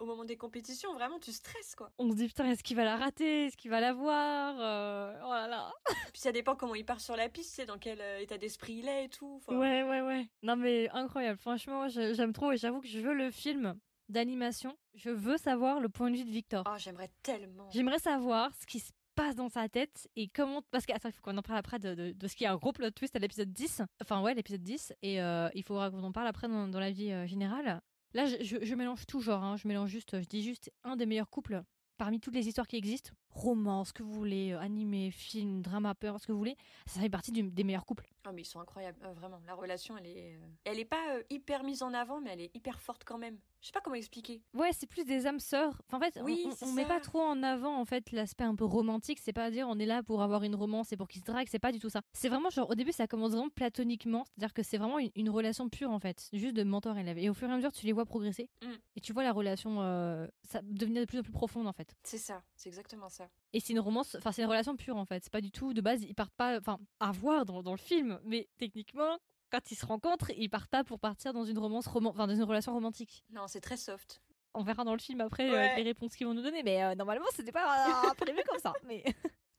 [0.00, 1.92] Au moment des compétitions, vraiment, tu stresses, quoi.
[1.98, 3.46] On se dit, putain, est-ce qu'il va la rater?
[3.46, 4.56] Est-ce qu'il va la voir?
[4.58, 5.70] Euh, Oh là là.
[6.12, 8.74] Puis ça dépend comment il part sur la piste, c'est dans quel euh, état d'esprit
[8.74, 9.34] il est et tout.
[9.36, 10.26] Enfin, Ouais, ouais, ouais.
[10.42, 11.38] Non, mais incroyable.
[11.38, 13.74] Franchement, j'aime trop et j'avoue que je veux le film
[14.08, 14.76] d'animation.
[14.94, 16.64] Je veux savoir le point de vue de Victor.
[16.66, 17.68] Oh, j'aimerais tellement.
[17.70, 20.62] J'aimerais savoir ce qui se passe dans sa tête et comment.
[20.70, 22.48] Parce que, attends, il faut qu'on en parle après de, de, de ce qui est
[22.48, 23.82] un gros plot twist à l'épisode 10.
[24.02, 24.94] Enfin, ouais, l'épisode 10.
[25.02, 27.80] Et euh, il faudra qu'on en parle après dans, dans la vie euh, générale.
[28.14, 29.42] Là, je, je- mélange tout genre.
[29.42, 29.56] hein.
[29.56, 30.20] Je mélange juste.
[30.20, 31.62] Je dis juste un des meilleurs couples
[31.96, 33.12] parmi toutes les histoires qui existent.
[33.28, 37.00] romance, ce que vous voulez, euh, animé, film, drama, peur, ce que vous voulez, ça
[37.00, 38.08] fait partie des meilleurs couples.
[38.24, 39.40] Ah mais ils sont incroyables, Euh, vraiment.
[39.46, 42.56] La relation, elle est, euh, elle est pas hyper mise en avant, mais elle est
[42.56, 43.38] hyper forte quand même.
[43.60, 44.42] Je sais pas comment expliquer.
[44.54, 45.82] Ouais, c'est plus des âmes sœurs.
[45.86, 48.54] Enfin, en fait, on- Oui, on, met pas trop en avant en fait l'aspect un
[48.54, 49.18] peu romantique.
[49.22, 51.26] C'est pas à dire on est là pour avoir une romance et pour qu'ils se
[51.26, 51.48] draguent.
[51.50, 52.00] C'est pas du tout ça.
[52.14, 55.28] C'est vraiment genre au début ça commence vraiment platoniquement, c'est-à-dire que c'est vraiment une, une
[55.30, 57.18] relation pure en fait, juste de mentor-élève.
[57.18, 58.68] Et au fur et à mesure tu les vois progresser Mm.
[58.96, 61.94] et tu vois la relation euh, ça devenir de plus en plus profonde en fait.
[62.02, 63.28] C'est ça, c'est exactement ça.
[63.52, 65.22] Et c'est une romance, enfin c'est une relation pure en fait.
[65.24, 67.78] C'est pas du tout de base ils partent pas, enfin à voir dans, dans le
[67.78, 69.18] film, mais techniquement
[69.50, 72.34] quand ils se rencontrent ils partent pas pour partir dans une romance roman, enfin dans
[72.34, 73.24] une relation romantique.
[73.30, 74.22] Non, c'est très soft.
[74.54, 76.94] On verra dans le film après euh, les réponses qu'ils vont nous donner, mais euh,
[76.94, 78.72] normalement c'était pas euh, prévu comme ça.
[78.84, 79.04] Mais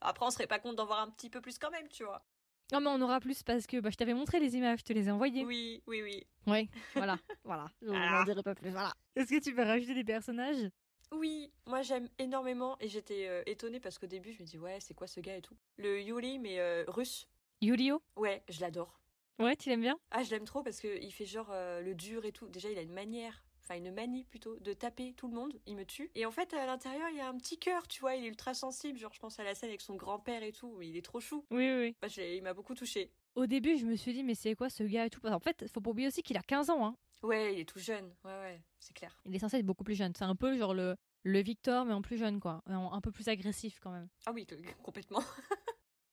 [0.00, 2.22] Après, on serait pas compte d'en voir un petit peu plus quand même, tu vois.
[2.72, 4.92] non mais on aura plus parce que bah, je t'avais montré les images, je te
[4.92, 5.44] les ai envoyées.
[5.44, 6.26] Oui, oui, oui.
[6.46, 7.70] Ouais, voilà, voilà.
[7.80, 8.10] Voilà.
[8.18, 8.70] n'en dirai pas plus.
[8.70, 8.92] Voilà.
[9.16, 10.68] Est-ce que tu peux rajouter des personnages?
[11.12, 14.78] Oui, moi j'aime énormément et j'étais euh, étonnée parce qu'au début je me dis ouais
[14.80, 15.56] c'est quoi ce gars et tout.
[15.76, 17.28] Le Yuri mais euh, russe.
[17.60, 18.02] Yurio?
[18.16, 18.98] Ouais, je l'adore.
[19.38, 19.98] Ouais, tu l'aimes bien?
[20.10, 22.48] Ah je l'aime trop parce qu'il fait genre euh, le dur et tout.
[22.48, 25.74] Déjà il a une manière, enfin une manie plutôt, de taper tout le monde, il
[25.76, 26.10] me tue.
[26.14, 28.28] Et en fait à l'intérieur il y a un petit cœur, tu vois, il est
[28.28, 28.98] ultra sensible.
[28.98, 31.44] Genre je pense à la scène avec son grand-père et tout, il est trop chou.
[31.50, 31.96] Oui, oui, oui.
[32.00, 33.10] Bah, je il m'a beaucoup touché.
[33.34, 35.20] Au début, je me suis dit, mais c'est quoi ce gars et tout?
[35.22, 36.84] Qu'en fait, faut pas oublier aussi qu'il a 15 ans.
[36.86, 36.96] Hein.
[37.22, 39.18] Ouais, il est tout jeune, ouais ouais, c'est clair.
[39.24, 40.12] Il est censé être beaucoup plus jeune.
[40.14, 42.62] C'est un peu genre le, le Victor, mais en plus jeune, quoi.
[42.68, 44.08] En- Un peu plus agressif quand même.
[44.26, 44.46] Ah oui,
[44.82, 45.22] complètement.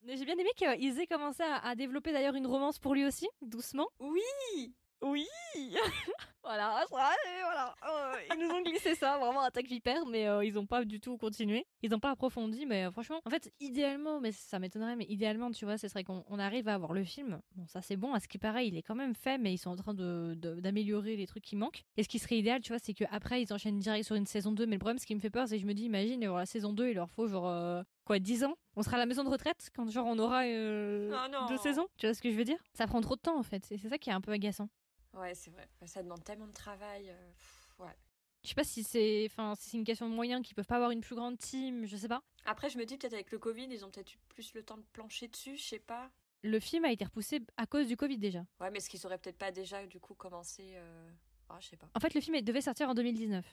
[0.09, 3.05] Mais J'ai bien aimé qu'ils aient commencé à, à développer d'ailleurs une romance pour lui
[3.05, 3.87] aussi, doucement.
[3.99, 5.27] Oui Oui
[6.49, 7.75] Voilà, et voilà.
[7.87, 10.99] Euh, ils nous ont glissé ça, vraiment attaque vipère, mais euh, ils ont pas du
[10.99, 11.67] tout continué.
[11.83, 15.51] Ils ont pas approfondi, mais euh, franchement, en fait, idéalement, mais ça m'étonnerait, mais idéalement,
[15.51, 17.39] tu vois, ce serait qu'on on arrive à avoir le film.
[17.55, 19.59] Bon, ça c'est bon, à ce qui paraît, il est quand même fait, mais ils
[19.59, 21.83] sont en train de- de- d'améliorer les trucs qui manquent.
[21.97, 24.51] Et ce qui serait idéal, tu vois, c'est qu'après, ils enchaînent direct sur une saison
[24.51, 24.65] 2.
[24.65, 26.45] Mais le problème, ce qui me fait peur, c'est que je me dis, imagine, la
[26.47, 27.83] saison 2, il leur faut genre.
[28.05, 28.55] Quoi, 10 ans?
[28.75, 31.45] On sera à la maison de retraite quand genre on aura euh, Oh non.
[31.47, 31.85] deux saisons?
[31.99, 32.57] Tu vois ce que je veux dire?
[32.73, 34.67] Ça prend trop de temps en fait, c'est ça qui est un peu agaçant.
[35.13, 35.67] Ouais, c'est vrai.
[35.85, 37.09] Ça demande tellement de travail.
[37.09, 37.95] euh, pff, ouais.
[38.43, 40.75] Je sais pas si c'est enfin si c'est une question de moyens qu'ils peuvent pas
[40.75, 42.23] avoir une plus grande team, je sais pas.
[42.45, 44.77] Après, je me dis peut-être avec le Covid, ils ont peut-être eu plus le temps
[44.77, 46.09] de plancher dessus, je sais pas.
[46.41, 48.45] Le film a été repoussé à cause du Covid déjà.
[48.61, 51.11] Ouais, mais est-ce qu'ils auraient peut-être pas déjà du coup commencé euh...
[51.49, 51.89] Ah, je sais pas.
[51.95, 53.45] En fait, le film devait sortir en 2019.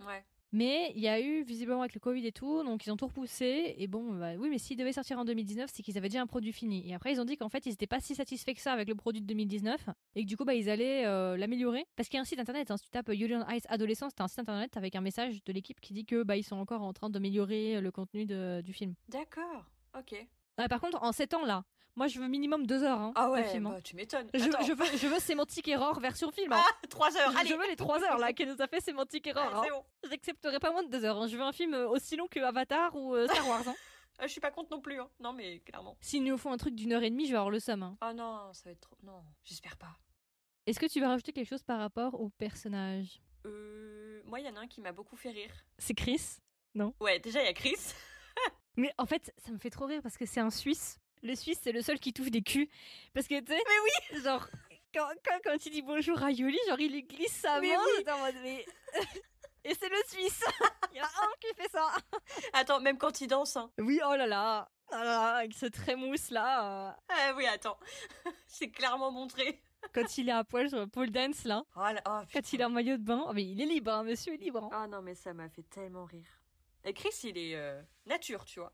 [0.00, 0.24] Ouais.
[0.54, 3.06] Mais il y a eu visiblement avec le Covid et tout, donc ils ont tout
[3.06, 3.74] repoussé.
[3.78, 6.26] Et bon, bah oui, mais s'il devait sortir en 2019, c'est qu'ils avaient déjà un
[6.26, 6.86] produit fini.
[6.88, 8.86] Et après, ils ont dit qu'en fait, ils n'étaient pas si satisfaits que ça avec
[8.88, 11.86] le produit de 2019 et que du coup, bah, ils allaient euh, l'améliorer.
[11.96, 14.22] Parce qu'il y a un site internet, hein, si tu tapes Julian Ice Adolescence, c'est
[14.22, 16.82] un site internet avec un message de l'équipe qui dit que bah, ils sont encore
[16.82, 18.94] en train d'améliorer le contenu de- du film.
[19.08, 19.64] D'accord.
[19.98, 20.12] Ok.
[20.58, 21.64] Ouais, par contre, en 7 ans là,
[21.96, 23.66] moi je veux minimum 2 heures hein, Ah ouais, film.
[23.66, 23.70] hein.
[23.74, 24.28] bah, tu m'étonnes.
[24.34, 26.52] Je, veux, je veux Semantic Error version film.
[26.52, 26.62] hein.
[26.62, 28.80] Ah, 3 heures, Je- allez je veux les 3 heures là qu'elle nous a fait
[28.80, 29.42] Semantic Error.
[29.52, 29.62] Ah, hein.
[29.64, 29.84] C'est bon.
[30.08, 31.26] J'accepterai pas moins de 2 heures.
[31.28, 33.62] Je veux un film euh, aussi long que Avatar ou euh, Star Wars.
[34.18, 35.00] Ah, je suis pas contre non plus.
[35.00, 35.08] Hein.
[35.20, 35.96] Non, mais clairement.
[36.00, 37.82] S'ils nous font un truc d'une heure et demie, je vais avoir le somme.
[37.82, 37.96] hein.
[38.02, 38.94] Ah non, ça va être trop.
[39.02, 39.96] Non, j'espère pas.
[40.66, 43.20] Est-ce que tu veux rajouter quelque chose par rapport au personnage?
[43.46, 44.20] Euh...
[44.26, 45.50] Moi, il y en a un qui m'a beaucoup fait rire.
[45.78, 46.20] C'est Chris?
[47.00, 47.74] Ouais, déjà, il y a Chris.
[48.76, 51.00] Mais en fait, ça me fait trop rire parce que c'est un Suisse.
[51.22, 52.68] Le Suisse, c'est le seul qui touche des culs.
[53.14, 53.62] Parce que tu sais.
[53.66, 54.46] Mais oui Genre,
[54.94, 57.80] quand, quand, quand il dit bonjour à Yoli, genre il lui glisse sa Mais main.
[57.84, 57.90] oui.
[57.98, 58.66] j'étais en mode, mais.
[59.64, 60.42] Et c'est le Suisse
[60.92, 61.86] Il y en a un qui fait ça
[62.52, 63.56] Attends, même quand il danse.
[63.56, 63.70] Hein.
[63.78, 66.88] Oui, oh là là Oh là là, avec ce trémousse là.
[66.88, 67.78] euh, Ah oui, attends.
[68.48, 69.62] C'est clairement montré.
[69.94, 71.62] Quand il est à poil sur le pole dance là.
[71.76, 73.24] Oh là, oh, Quand il est en maillot de bain.
[73.28, 74.64] Oh, mais il est libre, hein, monsieur est libre.
[74.64, 74.70] hein.
[74.72, 76.26] Ah non, mais ça m'a fait tellement rire.
[76.84, 78.72] Et Chris, il est euh, nature, tu vois.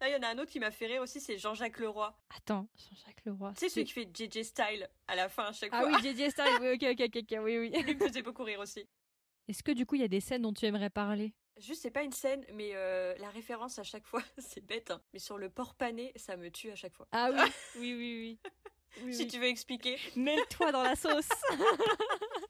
[0.00, 2.16] Là, il y en a un autre qui m'a fait rire aussi, c'est Jean-Jacques Leroy.
[2.36, 3.52] Attends, Jean-Jacques Leroy.
[3.56, 5.90] Sais, celui qui fait JJ Style à la fin à chaque Ah fois.
[5.90, 7.82] oui, JJ Style, oui, ok, ok, ok, ok, oui, oui.
[7.82, 8.86] Lui me faisait beaucoup rire aussi.
[9.48, 11.32] Est-ce que du coup il y a des scènes dont tu aimerais parler?
[11.56, 15.00] Juste, c'est pas une scène, mais euh, la référence à chaque fois, c'est bête, hein.
[15.12, 17.08] mais sur le porc pané, ça me tue à chaque fois.
[17.10, 17.40] Ah oui,
[17.76, 18.50] oui, oui, oui.
[19.04, 19.28] Oui, Si oui.
[19.28, 19.98] tu veux expliquer.
[20.16, 21.28] Mêle-toi dans la sauce.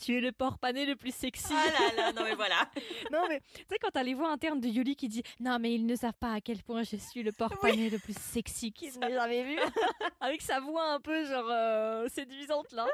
[0.00, 1.52] tu es le porc pané le plus sexy.
[1.52, 2.68] Ah là là, non mais voilà.
[3.12, 5.74] non mais tu sais quand t'as les voix internes de Yoli qui dit non mais
[5.74, 7.70] ils ne savent pas à quel point je suis le porc Oui.
[7.70, 9.00] pané le plus sexy qu'ils Ça.
[9.08, 9.58] aient jamais vu.
[10.20, 12.86] Avec sa voix un peu genre euh, séduisante là.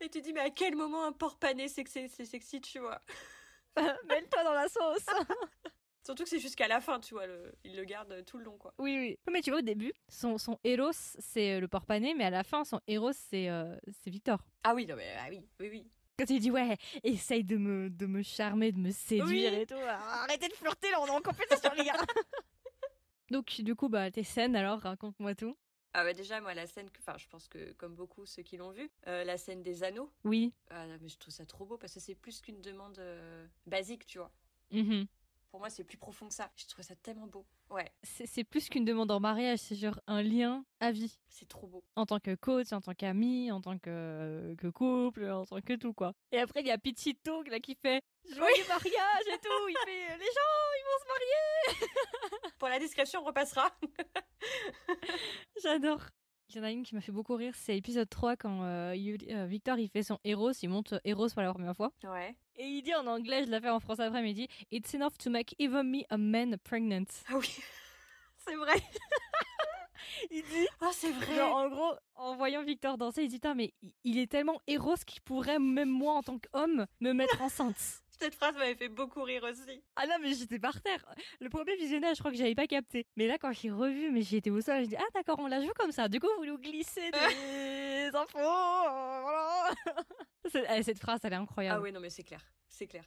[0.00, 3.00] Et tu dis, mais à quel moment un porc pané, c'est sexy, tu vois?
[3.76, 5.06] Mêle-toi dans la sauce.
[6.04, 7.54] Surtout que c'est jusqu'à la fin, tu vois, le...
[7.62, 8.74] il le garde tout le long, quoi.
[8.78, 9.18] Oui, oui.
[9.30, 12.42] Mais tu vois, au début, son, son héros, c'est le porc pané, mais à la
[12.42, 14.40] fin, son héros, c'est euh, Victor.
[14.64, 15.86] Ah oui, non mais ah oui, oui, oui.
[16.18, 19.60] Quand il dit, ouais, essaye de me, de me charmer, de me séduire Oui.
[19.60, 19.74] et tout.
[19.74, 21.96] Arrêtez de flirter, là, on est en compétition, les gars.
[23.30, 25.56] Donc, du coup, bah, tes scènes, alors, raconte-moi tout.
[25.94, 26.98] Ah bah déjà, moi, la scène, que...
[27.00, 30.10] enfin, je pense que comme beaucoup ceux qui l'ont vu, euh, la scène des anneaux,
[30.24, 30.52] Oui.
[30.70, 34.06] ah, mais je trouve ça trop beau parce que c'est plus qu'une demande euh, basique,
[34.06, 34.30] tu vois.
[34.70, 35.06] Mhm.
[35.52, 36.50] Pour moi, c'est plus profond que ça.
[36.56, 37.44] Je trouve ça tellement beau.
[37.68, 41.18] Ouais, C'est plus qu'une demande en mariage, c'est genre un lien à vie.
[41.28, 41.84] c'est trop beau.
[41.94, 45.74] En tant que coach, en tant qu'ami, en tant que, que couple, en tant que
[45.74, 46.14] tout, quoi.
[46.32, 49.68] Et après, il y a Pichito là, qui fait Joyeux mariage et tout.
[49.68, 52.52] Il fait Les gens, ils vont se marier.
[52.58, 53.70] Pour la discrétion, on repassera.
[55.62, 56.00] J'adore.
[56.54, 58.92] Il y en a une qui m'a fait beaucoup rire, c'est épisode 3 quand euh,
[58.94, 61.92] Yuli- euh, Victor il fait son Eros, il monte euh, Eros pour la première fois.
[62.04, 62.34] Ouais.
[62.56, 64.92] Et il dit en anglais, je l'ai fait en français après, mais il dit It's
[64.94, 67.04] enough to make even me a man pregnant.
[67.28, 67.48] Ah oui.
[68.36, 68.74] c'est vrai.
[70.30, 71.34] Il dit, Ah, c'est vrai.
[71.36, 73.72] genre en gros, en voyant Victor danser, il dit Putain, mais
[74.04, 78.01] il est tellement Eros qu'il pourrait, même moi en tant qu'homme, me mettre enceinte.
[78.22, 79.82] Cette phrase m'avait fait beaucoup rire aussi.
[79.96, 81.04] Ah non, mais j'étais par terre.
[81.40, 83.04] Le premier visionnage, je crois que j'avais pas capté.
[83.16, 85.60] Mais là, quand j'ai revu, mais j'étais au sol, je dis Ah d'accord, on la
[85.60, 86.08] joue comme ça.
[86.08, 88.38] Du coup, vous nous glissez des infos.
[88.38, 89.70] voilà.
[90.76, 91.78] Eh, Cette phrase, elle est incroyable.
[91.78, 92.42] Ah oui, non, mais c'est clair.
[92.68, 93.04] C'est clair.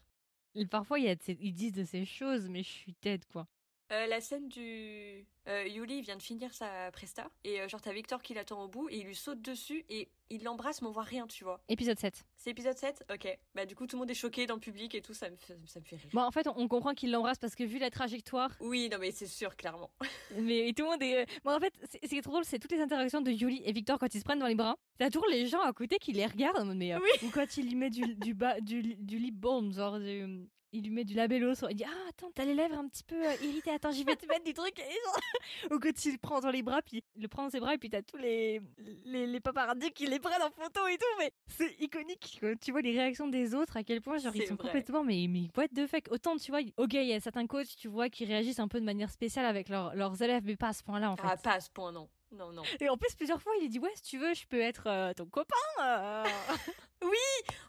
[0.55, 2.93] Et parfois, il y a de ces- ils disent de ces choses, mais je suis
[2.95, 3.45] tête, quoi.
[3.91, 5.25] Euh, la scène du.
[5.47, 7.29] Euh, Yuli vient de finir sa presta.
[7.43, 8.89] Et euh, genre, t'as Victor qui l'attend au bout.
[8.89, 9.85] Et il lui saute dessus.
[9.89, 11.61] Et il l'embrasse, mais on voit rien, tu vois.
[11.69, 12.25] Épisode 7.
[12.35, 13.27] C'est épisode 7 Ok.
[13.53, 15.13] Bah, du coup, tout le monde est choqué dans le public et tout.
[15.13, 16.09] Ça me fait, ça me fait rire.
[16.13, 18.97] Bon, en fait, on, on comprend qu'il l'embrasse parce que vu la trajectoire, Oui, non,
[18.99, 19.91] mais c'est sûr, clairement.
[20.35, 21.27] mais tout le monde est.
[21.43, 23.61] Bon, en fait, c'est- ce qui est trop drôle, c'est toutes les interactions de Yuli
[23.65, 24.75] et Victor quand ils se prennent dans les bras.
[24.97, 26.95] T'as toujours les gens à côté qui les regardent, en mode, mais.
[26.95, 29.99] euh, Ou quand il lui met du, du, bas, du, du lip balm, genre.
[29.99, 31.69] du- il lui met du labello sur.
[31.71, 34.15] Il dit Ah, attends, t'as les lèvres un petit peu euh, irritées, attends, j'y vais
[34.15, 34.77] te mettre des trucs.
[34.79, 37.59] Et Ou quand il le prend dans les bras, puis il le prend dans ses
[37.59, 38.61] bras, et puis t'as tous les,
[39.05, 41.05] les, les paparazzis qui les prennent en photo et tout.
[41.19, 42.37] Mais c'est iconique.
[42.39, 42.55] quoi.
[42.55, 44.65] Tu vois les réactions des autres, à quel point, genre, ils sont vrai.
[44.65, 45.03] complètement.
[45.03, 47.87] Mais, mais what the fuck Autant, tu vois, ok, il y a certains coachs, tu
[47.87, 50.73] vois, qui réagissent un peu de manière spéciale avec leurs- leurs élèves, mais pas à
[50.73, 51.23] ce point-là, en fait.
[51.25, 52.09] Ah, pas à ce point, non.
[52.31, 52.63] Non, non.
[52.81, 54.87] Et en plus, plusieurs fois, il a dit Ouais, si tu veux, je peux être
[54.87, 55.55] euh, ton copain.
[55.81, 56.23] euh.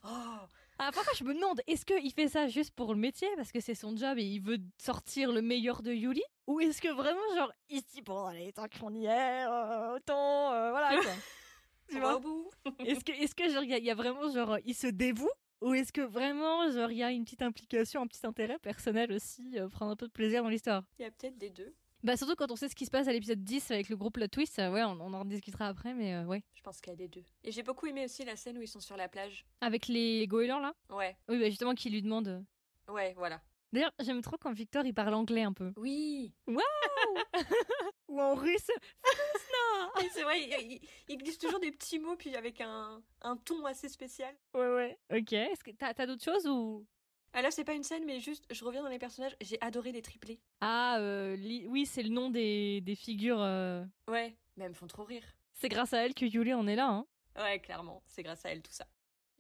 [0.05, 0.39] Oh
[0.79, 3.61] Ah, parfois, je me demande est-ce qu'il fait ça juste pour le métier, parce que
[3.61, 6.23] c'est son job et il veut sortir le meilleur de Yuli?
[6.47, 9.95] Ou est-ce que vraiment, genre, il se dit Bon, allez, tant qu'on y est, euh,
[9.97, 10.53] autant.
[10.53, 11.15] euh, voilà, quoi.
[11.89, 12.17] tu vois?
[12.17, 12.51] au bout.
[12.81, 14.87] Est-ce que, est-ce que genre, il y, a- il y a vraiment, genre, il se
[14.89, 15.31] dévoue?
[15.63, 19.11] Ou est-ce que vraiment, genre, il y a une petite implication, un petit intérêt personnel
[19.13, 20.83] aussi, euh, prendre un peu de plaisir dans l'histoire?
[20.99, 21.75] Il y a peut-être des deux.
[22.03, 24.15] Bah, surtout quand on sait ce qui se passe à l'épisode 10 avec le groupe
[24.15, 26.43] Plot Twist, euh, ouais, on, on en discutera après, mais euh, ouais.
[26.55, 27.25] Je pense qu'il y a des deux.
[27.43, 29.45] Et j'ai beaucoup aimé aussi la scène où ils sont sur la plage.
[29.61, 30.73] Avec les goélands, là?
[30.91, 32.29] Ouais, Oui, bah, justement, qui lui demande.
[32.29, 33.41] euh, ouais, voilà.
[33.73, 35.73] D'ailleurs, j'aime trop quand Victor il parle anglais un peu.
[35.77, 36.33] Oui.
[38.09, 38.71] Ou en russe.
[39.99, 43.37] Oui, c'est vrai, il, il- il glisse toujours des petits mots, puis avec un, un
[43.39, 44.35] ton assez spécial.
[44.55, 44.99] Ouais, ouais.
[45.11, 45.33] Ok.
[45.33, 46.87] Est-ce que t'as, t'as d'autres choses ou.
[47.39, 49.37] Ah là, c'est pas une scène, mais juste, je reviens dans les personnages.
[49.43, 50.41] J'ai adoré les triplés.
[50.63, 53.41] Ah, euh, li- oui, c'est le nom des, des figures.
[53.43, 55.23] euh, Ouais, mais elles me font trop rire.
[55.53, 56.89] C'est grâce à elle que Yuli en est là.
[56.89, 57.07] Hein.
[57.39, 58.87] Ouais, clairement, c'est grâce à elle tout ça.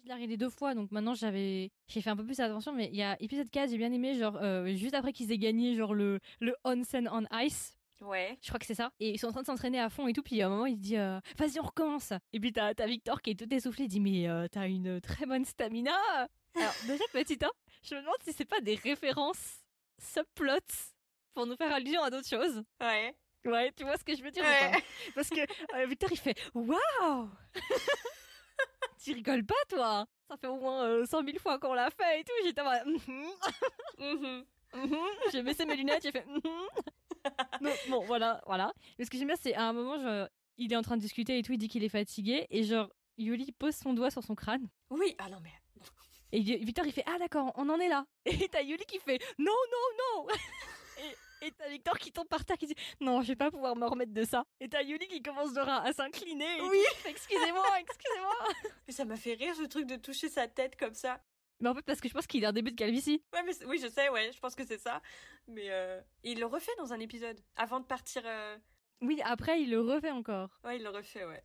[0.02, 2.72] Je l'ai regardé deux fois, donc maintenant j'avais, j'ai fait un peu plus attention.
[2.72, 5.38] Mais il y a épisode 4, j'ai bien aimé, genre euh, juste après qu'ils aient
[5.38, 7.76] gagné genre le, le onsen on ice.
[8.02, 8.37] Ouais.
[8.42, 8.92] Je crois que c'est ça.
[9.00, 10.22] Et ils sont en train de s'entraîner à fond et tout.
[10.22, 12.12] Puis à un moment, il dit euh, Vas-y, on recommence.
[12.35, 13.85] Et puis t'as, t'as Victor qui est tout essoufflé.
[13.85, 15.96] Il dit Mais euh, t'as une très bonne stamina.
[16.57, 17.49] Alors, déjà, petit 1,
[17.83, 19.61] je me demande si c'est pas des références
[19.99, 20.59] subplots
[21.35, 22.62] pour nous faire allusion à d'autres choses.
[22.81, 23.14] Ouais.
[23.45, 24.73] Ouais, tu vois ce que je veux dire ou Ouais.
[24.73, 24.79] pas?
[25.14, 25.40] Parce que
[25.77, 27.31] euh, Victor, il fait Waouh
[29.03, 30.07] Tu rigoles pas, toi?
[30.29, 32.33] Ça fait au moins euh, 100 000 fois qu'on l'a fait et tout.
[32.45, 33.31] J'étais en mode, Mhm,
[33.99, 34.45] Mhm.
[34.75, 34.97] mhm.
[35.33, 36.27] J'ai baissé mes lunettes, j'ai fait.
[37.61, 38.73] Non, bon, voilà, voilà.
[38.99, 41.38] Mais ce que j'aime bien, c'est à un moment, il est en train de discuter
[41.38, 42.88] et tout, il dit qu'il est fatigué, et genre,
[43.19, 45.53] Yuli pose son doigt sur son crâne, Oui, ah non, mais.
[46.37, 48.05] Et Victor, il fait Ah, d'accord, on en est là.
[48.27, 50.27] Et t'as Yuli qui fait Non, non, non
[51.42, 53.87] Et, t'as Victor qui tombe par terre qui dit Non, je vais pas pouvoir me
[53.87, 54.44] remettre de ça.
[54.59, 56.61] Et t'as Yuli qui commence genre à, s'incliner.
[56.62, 56.83] Oui.
[57.07, 58.35] Excusez-moi, excusez-moi.
[58.87, 61.20] Mais ça m'a fait rire ce truc de toucher sa tête comme ça.
[61.61, 63.22] Mais en fait, parce que je pense qu'il a un début de calvitie.
[63.33, 65.01] Ouais, mais oui, je sais, ouais, je pense que c'est ça.
[65.46, 67.38] Mais euh, il le refait dans un épisode.
[67.57, 68.22] Avant de partir.
[68.25, 68.57] euh,
[69.03, 70.59] Oui, après, il le refait encore.
[70.64, 71.42] Ouais, il le refait, ouais.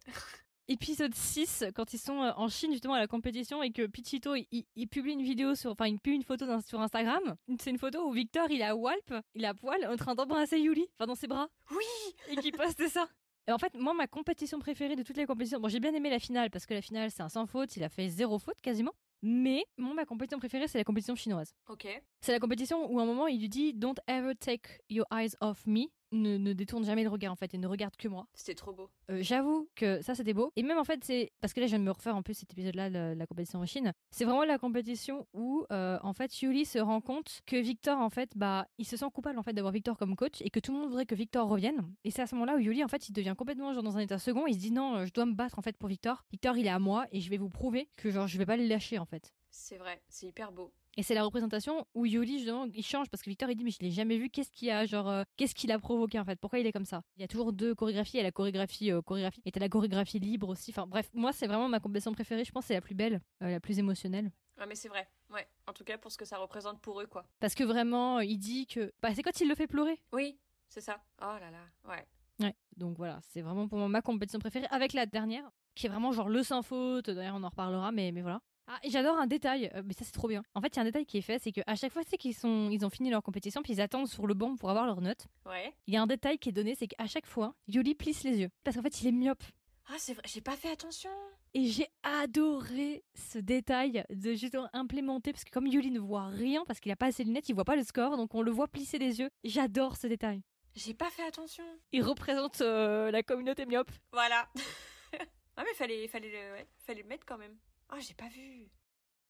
[0.68, 4.36] Épisode 6, quand ils sont euh, en Chine justement à la compétition et que Pichito
[4.36, 7.36] il, il- publie une vidéo sur, enfin il publie une photo sur Instagram.
[7.60, 10.16] C'est une photo où Victor il est à Walp, il est à poil en train
[10.16, 11.86] d'embrasser Yuli, enfin dans ses bras, Oui
[12.30, 13.08] et qui poste ça.
[13.48, 16.10] Et en fait, moi, ma compétition préférée de toutes les compétitions, bon, j'ai bien aimé
[16.12, 18.62] la finale parce que la finale c'est un sans faute, il a fait zéro faute
[18.62, 18.94] quasiment.
[19.24, 21.54] Mais moi, ma compétition préférée, c'est la compétition chinoise.
[21.70, 21.88] Ok.
[22.22, 25.36] C'est la compétition où à un moment il lui dit Don't ever take your eyes
[25.42, 25.88] off me.
[26.12, 28.28] Ne, ne détourne jamais le regard en fait et ne regarde que moi.
[28.34, 28.90] C'était trop beau.
[29.10, 30.52] Euh, J'avoue que ça c'était beau.
[30.58, 31.32] Et même en fait, c'est.
[31.40, 33.60] Parce que là, je viens de me refaire en plus cet épisode-là, la, la compétition
[33.60, 33.94] en Chine.
[34.12, 38.10] C'est vraiment la compétition où euh, en fait Yuli se rend compte que Victor en
[38.10, 40.74] fait, bah, il se sent coupable en fait d'avoir Victor comme coach et que tout
[40.74, 41.94] le monde voudrait que Victor revienne.
[42.04, 44.02] Et c'est à ce moment-là où Yuli en fait, il devient complètement genre dans un
[44.02, 44.48] état second.
[44.48, 46.26] Il se dit non, euh, je dois me battre en fait pour Victor.
[46.32, 48.58] Victor, il est à moi et je vais vous prouver que genre je vais pas
[48.58, 49.34] le lâcher en fait.
[49.50, 50.74] C'est vrai, c'est hyper beau.
[50.98, 53.72] Et c'est la représentation où Yuli, justement, il change parce que Victor, il dit, mais
[53.72, 56.38] je l'ai jamais vu, qu'est-ce qu'il a, genre, euh, qu'est-ce qu'il a provoqué en fait?
[56.40, 57.02] Pourquoi il est comme ça?
[57.16, 59.62] Il y a toujours deux chorégraphies, il y a la chorégraphie, euh, chorégraphie, et t'as
[59.62, 60.72] la chorégraphie libre aussi.
[60.72, 63.50] Enfin bref, moi, c'est vraiment ma compétition préférée, je pense, c'est la plus belle, euh,
[63.50, 64.32] la plus émotionnelle.
[64.58, 65.08] Ouais, mais c'est vrai.
[65.30, 65.48] Ouais.
[65.66, 67.26] En tout cas, pour ce que ça représente pour eux, quoi.
[67.40, 68.92] Parce que vraiment, il dit que.
[69.02, 70.00] Bah, c'est quand il le fait pleurer.
[70.12, 71.02] Oui, c'est ça.
[71.22, 71.90] Oh là là.
[71.90, 72.06] Ouais.
[72.42, 72.56] Ouais.
[72.76, 76.12] Donc voilà, c'est vraiment pour moi ma compétition préférée, avec la dernière, qui est vraiment
[76.12, 77.10] genre le sans faute.
[77.10, 78.42] D'ailleurs, on en reparlera, mais, mais voilà.
[78.74, 80.44] Ah, j'adore un détail, euh, mais ça c'est trop bien.
[80.56, 82.18] En fait, il y a un détail qui est fait, c'est qu'à chaque fois, c'est
[82.18, 84.86] qu'ils sont, ils ont fini leur compétition, puis ils attendent sur le banc pour avoir
[84.86, 85.28] leur note.
[85.46, 85.74] Ouais.
[85.88, 88.40] Il y a un détail qui est donné, c'est qu'à chaque fois, Yuli plisse les
[88.40, 88.50] yeux.
[88.64, 89.44] Parce qu'en fait, il est myope.
[89.90, 90.24] Ah, c'est vrai.
[90.26, 91.10] J'ai pas fait attention.
[91.54, 96.64] Et j'ai adoré ce détail de justement implémenter, parce que comme Yuli ne voit rien,
[96.66, 98.70] parce qu'il a pas ses lunettes, il voit pas le score, donc on le voit
[98.70, 99.30] plisser les yeux.
[99.44, 100.44] J'adore ce détail.
[100.76, 101.66] J'ai pas fait attention.
[101.92, 103.92] Il représente euh, la communauté myope.
[104.14, 104.48] Voilà.
[105.58, 107.58] ah, mais fallait, fallait, le, ouais, fallait le mettre quand même.
[107.92, 108.70] Ah, j'ai pas vu.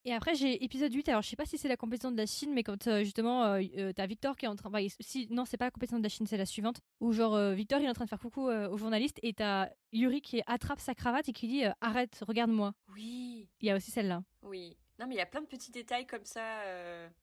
[0.04, 1.10] Et après, j'ai épisode 8.
[1.10, 3.44] Alors, je sais pas si c'est la compétition de la Chine, mais quand euh, justement,
[3.44, 4.72] euh, euh, t'as Victor qui est en train.
[5.00, 6.80] si, non, c'est pas la compétition de la Chine, c'est la suivante.
[7.02, 9.34] Où, genre, euh, Victor, il est en train de faire coucou euh, au journaliste et
[9.34, 12.74] t'as Yuri qui attrape sa cravate et qui dit Arrête, regarde-moi.
[12.96, 13.48] Oui.
[13.60, 14.24] Il y a aussi celle-là.
[14.42, 14.76] Oui.
[15.00, 16.42] Non, mais il y a plein de petits détails comme ça.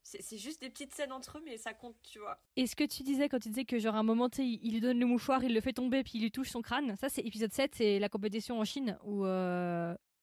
[0.02, 2.40] C'est juste des petites scènes entre eux, mais ça compte, tu vois.
[2.56, 4.72] Et ce que tu disais quand tu disais que, genre, à un moment, tu il
[4.72, 7.08] lui donne le mouchoir, il le fait tomber, puis il lui touche son crâne, ça,
[7.08, 9.24] c'est épisode 7, c'est la compétition en Chine où,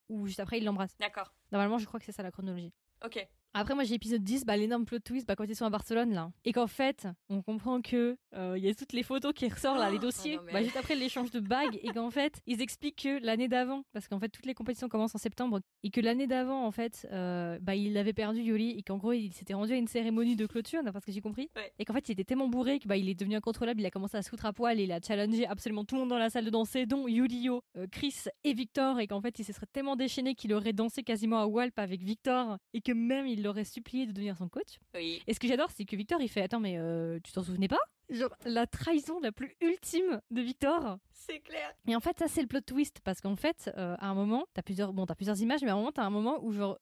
[0.10, 0.96] où juste après, il l'embrasse.
[1.00, 1.34] D'accord.
[1.52, 2.74] Normalement, je crois que c'est ça la chronologie.
[3.04, 3.28] Ok.
[3.58, 6.14] Après, moi, j'ai épisode 10, bah, l'énorme plot twist, bah, quand ils sont à Barcelone,
[6.14, 6.30] là.
[6.44, 9.80] Et qu'en fait, on comprend que euh, il y a toutes les photos qui ressortent,
[9.80, 12.10] là, les Oh, dossiers, oh non, mais- bah, juste après l'échange de bagues, et qu'en
[12.12, 15.62] fait, ils expliquent que l'année d'avant, parce qu'en fait, toutes les compétitions commencent en septembre,
[15.84, 19.14] et que l'année d'avant, en fait, euh, bah, il avait perdu Yoli, et qu'en gros,
[19.14, 21.72] il s'était rendu à une cérémonie de clôture, d'après ce que j'ai compris, Ouais.
[21.80, 23.90] et qu'en fait, il était tellement bourré que bah, il est devenu incontrôlable, il a
[23.92, 26.18] commencé à se foutre à poil, et il a challengé absolument tout le monde dans
[26.18, 29.54] la salle de danser, dont Yulio, euh, Chris et Victor, et qu'en fait, il se
[29.54, 33.45] serait tellement déchaîné qu'il aurait dansé quasiment à Walp avec Victor, et que même il
[33.46, 34.80] l'aurait supplié de devenir son coach.
[34.94, 35.22] Oui.
[35.28, 37.68] Et ce que j'adore, c'est que Victor, il fait Attends, mais euh, tu t'en souvenais
[37.68, 37.80] pas?
[38.10, 41.00] Genre, la trahison la plus ultime de Victor.
[41.12, 41.74] C'est clair.
[41.88, 43.00] Et en fait, ça, c'est le plot twist.
[43.04, 45.74] Parce qu'en fait, euh, à un moment, t'as plusieurs, bon, t'as plusieurs images, mais à
[45.74, 46.78] un moment, t'as un moment où, genre,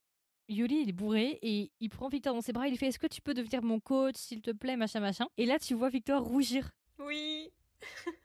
[0.49, 2.67] Yuli, il est bourré et il prend Victor dans ses bras.
[2.67, 5.28] Il lui fait Est-ce que tu peux devenir mon coach, s'il te plaît, machin, machin?
[5.38, 6.71] Et là, tu vois Victor rougir.
[6.99, 7.52] Oui.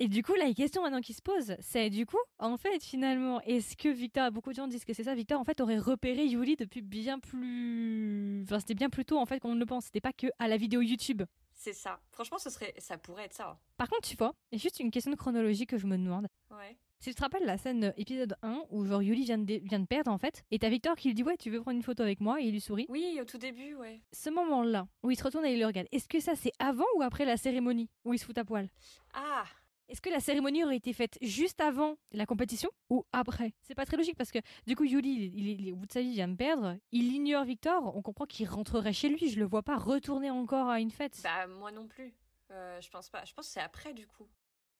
[0.00, 2.82] Et du coup, là, la question maintenant qui se pose, c'est du coup, en fait,
[2.82, 5.78] finalement, est-ce que Victor, beaucoup de gens disent que c'est ça, Victor, en fait, aurait
[5.78, 8.42] repéré Yuli depuis bien plus.
[8.44, 9.84] Enfin, c'était bien plus tôt, en fait, qu'on ne le pense.
[9.86, 11.22] C'était pas que à la vidéo YouTube.
[11.52, 12.00] C'est ça.
[12.10, 13.50] Franchement, ce serait, ça pourrait être ça.
[13.50, 13.58] hein.
[13.76, 15.96] Par contre, tu vois, il y a juste une question de chronologie que je me
[15.96, 16.26] demande.
[16.50, 16.76] Ouais.
[16.98, 19.78] Si tu te rappelles la scène euh, épisode 1 où genre Yuli vient de, vient
[19.78, 21.82] de perdre en fait, et t'as Victor qui lui dit ouais tu veux prendre une
[21.82, 22.86] photo avec moi et il lui sourit.
[22.88, 24.00] Oui, au tout début, ouais.
[24.12, 26.84] Ce moment-là où il se retourne et il le regarde, est-ce que ça c'est avant
[26.96, 28.68] ou après la cérémonie où il se fout à poil?
[29.12, 29.44] Ah.
[29.88, 33.52] Est-ce que la cérémonie aurait été faite juste avant la compétition ou après?
[33.62, 35.92] C'est pas très logique parce que du coup Yuli il, il- il au bout de
[35.92, 39.28] sa vie, il vient de perdre, il ignore Victor, on comprend qu'il rentrerait chez lui,
[39.28, 41.20] je le vois pas retourner encore à une fête.
[41.22, 42.14] Bah, moi non plus.
[42.50, 43.24] Euh, je pense pas.
[43.24, 44.26] Je pense que c'est après, du coup.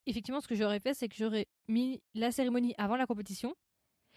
[0.07, 3.55] effectivement, ce que j'aurais fait, c'est que j'aurais mis la cérémonie avant la compétition.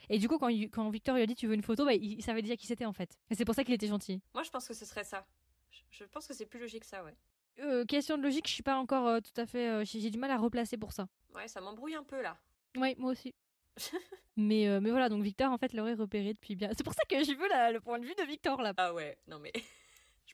[0.09, 2.13] Et du coup, quand, quand Victor lui a dit tu veux une photo, bah, il,
[2.13, 3.17] il savait déjà qui c'était en fait.
[3.29, 4.21] Et c'est pour ça qu'il était gentil.
[4.33, 5.25] Moi, je pense que ce serait ça.
[5.71, 7.15] Je, je pense que c'est plus logique, ça, ouais.
[7.59, 9.67] Euh, question de logique, je suis pas encore euh, tout à fait.
[9.69, 11.07] euh, j'ai j'ai du mal à replacer pour ça.
[11.33, 12.37] Ouais, ça m'embrouille un peu, là.
[12.77, 13.33] Ouais, moi aussi.
[14.37, 16.69] mais, mais voilà, donc Victor en fait l'aurait repéré depuis bien.
[16.77, 18.73] C'est pour ça que je veux la- le point de vue de Victor là.
[18.77, 19.51] Ah ouais, non mais.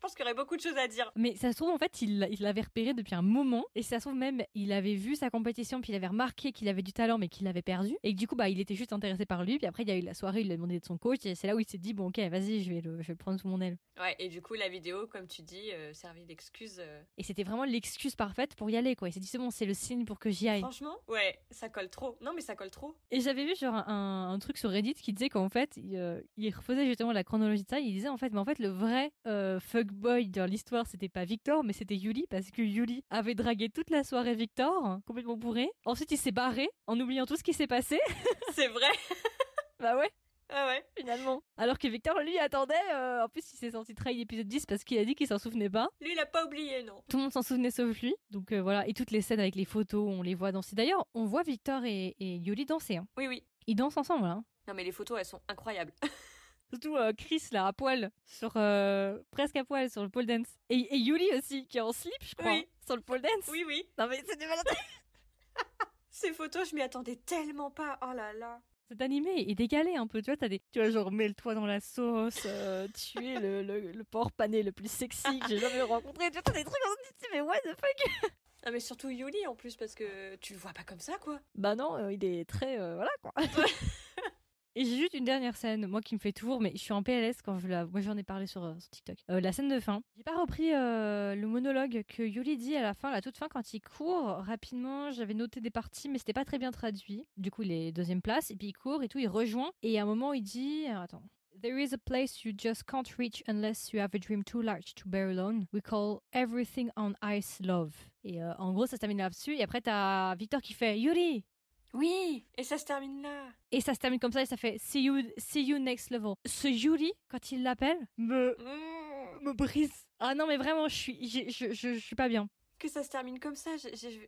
[0.04, 1.12] Pense qu'il y aurait beaucoup de choses à dire.
[1.16, 3.82] Mais ça se trouve en fait il l'a- il l'avait repéré depuis un moment et
[3.84, 6.82] ça se trouve même il avait vu sa compétition puis il avait remarqué qu'il avait
[6.82, 9.26] du talent mais qu'il l'avait perdu et que du coup bah il était juste intéressé
[9.26, 10.98] par lui puis après il y a eu la soirée il a demandé de son
[10.98, 13.08] coach et c'est là où il s'est dit bon ok vas-y je vais le, je
[13.08, 13.78] vais le prendre sous mon aile.
[14.00, 16.78] Ouais, et du coup, la vidéo, comme tu dis, euh, servit d'excuse.
[16.80, 17.04] euh.
[17.20, 19.08] Et c'était vraiment l'excuse parfaite pour y aller quoi.
[19.08, 20.62] Il s'est dit c'est bon c'est le signe pour que j'y aille.
[20.62, 22.18] Franchement, ouais, ça colle trop.
[22.22, 22.96] Non, mais ça colle trop.
[23.12, 26.20] Et j'avais vu genre un, un truc sur Reddit qui disait qu'en fait, il, euh,
[26.38, 27.80] il refaisait justement la chronologie de ça.
[27.80, 29.60] Il disait en fait, mais en fait, le vrai euh,
[29.94, 33.90] fuckboy dans l'histoire, c'était pas Victor, mais c'était Yuli, parce que Yuli avait dragué toute
[33.90, 35.70] la soirée Victor, complètement bourré.
[35.86, 38.00] Ensuite, il s'est barré en oubliant tout ce qui s'est passé.
[38.54, 38.88] C'est vrai.
[39.80, 40.10] bah ouais,
[40.50, 40.84] Ah ouais.
[40.98, 41.42] finalement.
[41.58, 42.74] Alors que Victor, lui, attendait.
[42.94, 45.38] euh, en plus, il s'est senti trahi l'épisode 10 parce qu'il a dit qu'il s'en
[45.40, 45.90] souvenait pas.
[46.02, 47.02] Lui, il a pas oublié, non.
[47.10, 48.16] Tout le monde s'en souvenait sauf lui.
[48.32, 50.76] Donc euh, voilà, et toutes les scènes avec les photos, on les voit danser.
[50.76, 52.98] D'ailleurs, on voit Victor et, et Yuli danser.
[52.98, 53.08] hein.
[53.18, 53.44] Oui, oui.
[53.68, 54.26] Ils dansent ensemble.
[54.26, 54.44] Hein.
[54.68, 55.94] Non, mais les photos, elles sont incroyables.
[56.74, 60.48] Surtout euh, Chris là à poil sur euh, presque à poil sur le pole dance
[60.72, 62.68] et, et Yuli aussi qui est en slip je crois Oui.
[62.86, 63.48] sur le pole dance.
[63.52, 63.88] Oui, oui.
[64.00, 64.66] Non mais c'est du malade.
[66.10, 68.00] Ces photos, je m'y attendais tellement pas.
[68.02, 68.60] Oh là là.
[68.90, 71.66] Cet animé est décalé un peu tu vois t'as des tu vois genre mets-le-toi dans
[71.68, 75.58] la sauce euh, tu es le, le, le porc pané le plus sexy que j'ai
[75.60, 78.32] jamais rencontré tu vois t'as des trucs ça tu mais what the fuck?
[78.66, 81.38] Ah, mais surtout Yuli en plus, parce que tu le vois pas comme ça, quoi.
[81.54, 83.34] Bah non euh, il est très euh, voilà quoi.
[84.76, 87.04] Et j'ai juste une dernière scène, moi qui me fait toujours, mais je suis en
[87.04, 87.86] PLS quand je la.
[87.86, 89.18] Moi j'en ai parlé sur, euh, TikTok.
[89.30, 90.02] Euh, la scène de fin.
[90.18, 93.38] J'ai pas repris euh, le monologue que Yuli dit à la fin, à la toute
[93.38, 95.12] fin, quand il court rapidement.
[95.12, 97.28] J'avais noté des parties, mais c'était pas très bien traduit.
[97.38, 99.72] Du coup, il est deuxième place, et puis il court et tout, il rejoint.
[99.84, 100.86] Et à un moment, il dit.
[100.88, 101.24] alors, attends.
[101.62, 104.96] There is a place you just can't reach unless you have a dream too large
[104.96, 105.68] to bear alone.
[105.72, 107.94] We call everything on ice love.
[108.24, 109.56] Et en gros, ça se termine là-dessus.
[109.56, 111.46] Et après, t'as Victor qui fait Yuri,
[111.94, 113.46] Oui, et ça se termine là.
[113.72, 116.34] Et ça se termine comme ça et ça fait see you, see you next level.
[116.46, 119.46] Ce Yuri, quand il l'appelle, me, Mmh.
[119.46, 119.94] me brise.
[120.20, 122.50] Ah non, mais vraiment, je suis, je, je, je suis pas bien.
[122.80, 123.72] Que ça se termine comme ça,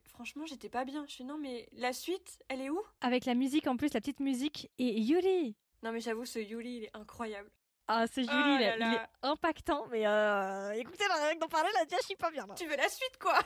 [0.06, 1.06] franchement, j'étais pas bien.
[1.08, 2.80] Je suis non, mais la suite, elle est où?
[3.02, 4.70] Avec la musique en plus, la petite musique.
[4.78, 5.56] Et Yuri.
[5.84, 7.50] Non, mais j'avoue, ce Yuli, il est incroyable.
[7.88, 9.88] Ah, ce Yuri, Oh il, là il est impactant.
[9.92, 12.46] Mais euh, écoutez, là, que d'en parler, là, déjà, je suis pas bien.
[12.48, 12.54] là.
[12.56, 13.38] Tu veux la suite, quoi?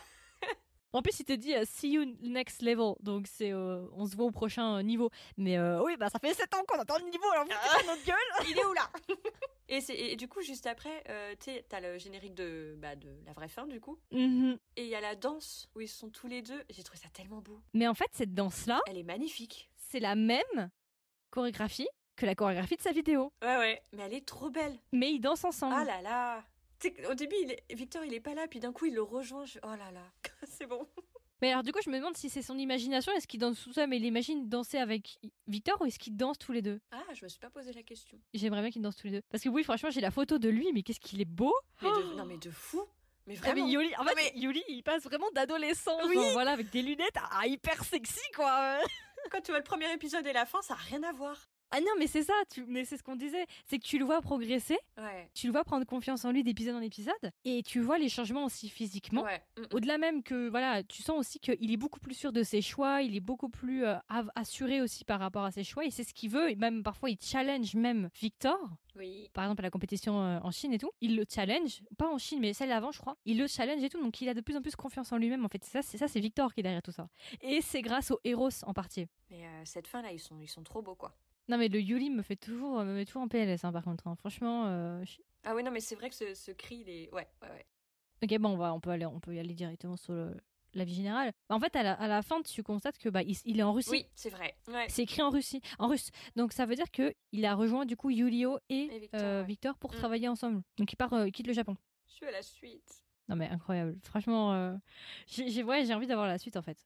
[0.91, 2.93] En plus, il te dit euh, see you next level.
[3.01, 5.09] Donc, c'est euh, on se voit au prochain euh, niveau.
[5.37, 7.29] Mais euh, oui, bah, ça fait 7 ans qu'on attend le niveau.
[7.31, 7.77] Alors, vous Ah.
[7.85, 8.15] notre gueule.
[8.49, 8.89] Il est où là?
[9.71, 11.35] Et, c'est- et du coup, juste après, euh,
[11.69, 13.99] t'as le générique de, bah, de la vraie fin, du coup.
[14.11, 14.57] Mhm.
[14.77, 16.63] Et il y a la danse où ils sont tous les deux.
[16.71, 17.61] J'ai trouvé ça tellement beau.
[17.75, 19.69] Mais en fait, cette danse-là, Elle est magnifique.
[19.77, 20.71] c'est la même
[21.29, 23.31] chorégraphie que la chorégraphie de sa vidéo.
[23.43, 23.81] Ouais, ouais.
[23.93, 24.75] Mais elle est trop belle.
[24.91, 25.75] Mais ils dansent ensemble.
[25.77, 26.43] Ah là là.
[27.09, 29.45] Au début, il est- Victor, il est pas là, puis d'un coup, il le rejoint.
[29.45, 29.59] Je...
[29.63, 30.03] Oh là là.
[30.43, 30.87] c'est bon.
[31.41, 33.71] Mais alors du coup, je me demande si c'est son imagination, est-ce qu'il danse tout
[33.71, 36.81] seul, mais il imagine danser avec Victor ou est-ce qu'ils dansent tous les deux?
[36.91, 38.19] Ah, je me suis pas posé la question.
[38.33, 39.21] J'aimerais bien qu'ils dansent tous les deux.
[39.31, 41.87] Parce que oui, franchement, j'ai la photo de lui, mais qu'est-ce qu'il est beau Mais
[41.89, 41.93] de...
[41.95, 42.83] Oh Non, mais de fou.
[43.25, 43.67] Mais Ah, mais vraiment.
[43.67, 46.17] Yuli, en fait, mais- Yuli, il passe vraiment d'adolescent, Oui.
[46.33, 48.77] voilà, avec des lunettes, ah, hyper sexy, quoi
[49.31, 51.37] Quand tu vois le premier épisode et la fin, ça a rien à voir.
[51.71, 52.65] Ah non, mais c'est ça, tu...
[52.67, 55.29] mais c'est ce qu'on disait, c'est que tu le vois progresser, Ouais.
[55.35, 57.13] tu le vois prendre confiance en lui d'épisode en épisode,
[57.45, 59.23] et tu vois les changements aussi physiquement.
[59.23, 59.41] Ouais.
[59.57, 59.65] Mm, mm.
[59.73, 63.01] Au-delà même que, voilà, tu sens aussi qu'il est beaucoup plus sûr de ses choix,
[63.03, 63.95] il est beaucoup plus euh,
[64.35, 67.09] assuré aussi par rapport à ses choix, et c'est ce qu'il veut, et même parfois
[67.09, 68.57] il challenge même Victor,
[68.95, 69.29] Oui.
[69.33, 72.17] par exemple à la compétition euh, en Chine et tout, il le challenge, pas en
[72.17, 74.41] Chine, mais celle avant je crois, il le challenge et tout, donc il a de
[74.41, 76.61] plus en plus confiance en lui-même, en fait, c'est ça, c'est ça, c'est Victor qui
[76.61, 77.07] est derrière tout ça.
[77.41, 79.05] Et c'est grâce aux héros en partie.
[79.29, 81.13] Mais euh, cette fin là, ils sont, ils sont trop beaux quoi.
[81.49, 84.07] Non mais le Yuli me fait toujours, me met toujours en PLS hein, par contre,
[84.07, 84.15] hein.
[84.15, 84.67] franchement...
[84.67, 87.11] euh, je- Ah oui, non, mais c'est vrai que ce, ce cri, il est.
[87.13, 87.65] Ouais, ouais, ouais.
[88.23, 90.37] Ok, bon, on, va, on, peut aller, on peut y aller directement sur le-
[90.75, 91.31] la vie générale.
[91.49, 93.63] Bah, En fait, à la, à la fin, tu constates que bah, il, il est
[93.63, 93.89] en Russie.
[93.89, 94.55] Oui, c'est vrai.
[94.67, 94.85] Ouais.
[94.89, 96.11] C'est écrit en Russie, en russe.
[96.35, 99.41] Donc ça veut dire que il a rejoint du coup Yulio et, Et Victor, euh,
[99.41, 99.47] ouais.
[99.47, 99.95] Victor pour Mm.
[99.95, 100.61] travailler ensemble.
[100.77, 101.75] Donc il part, euh, il quitte le Japon.
[102.19, 103.03] Je veux la suite.
[103.27, 103.97] Non mais incroyable.
[104.03, 104.75] Franchement, euh,
[105.27, 106.77] j'ai j'ai- ouais, j'ai envie d'avoir la suite en fait.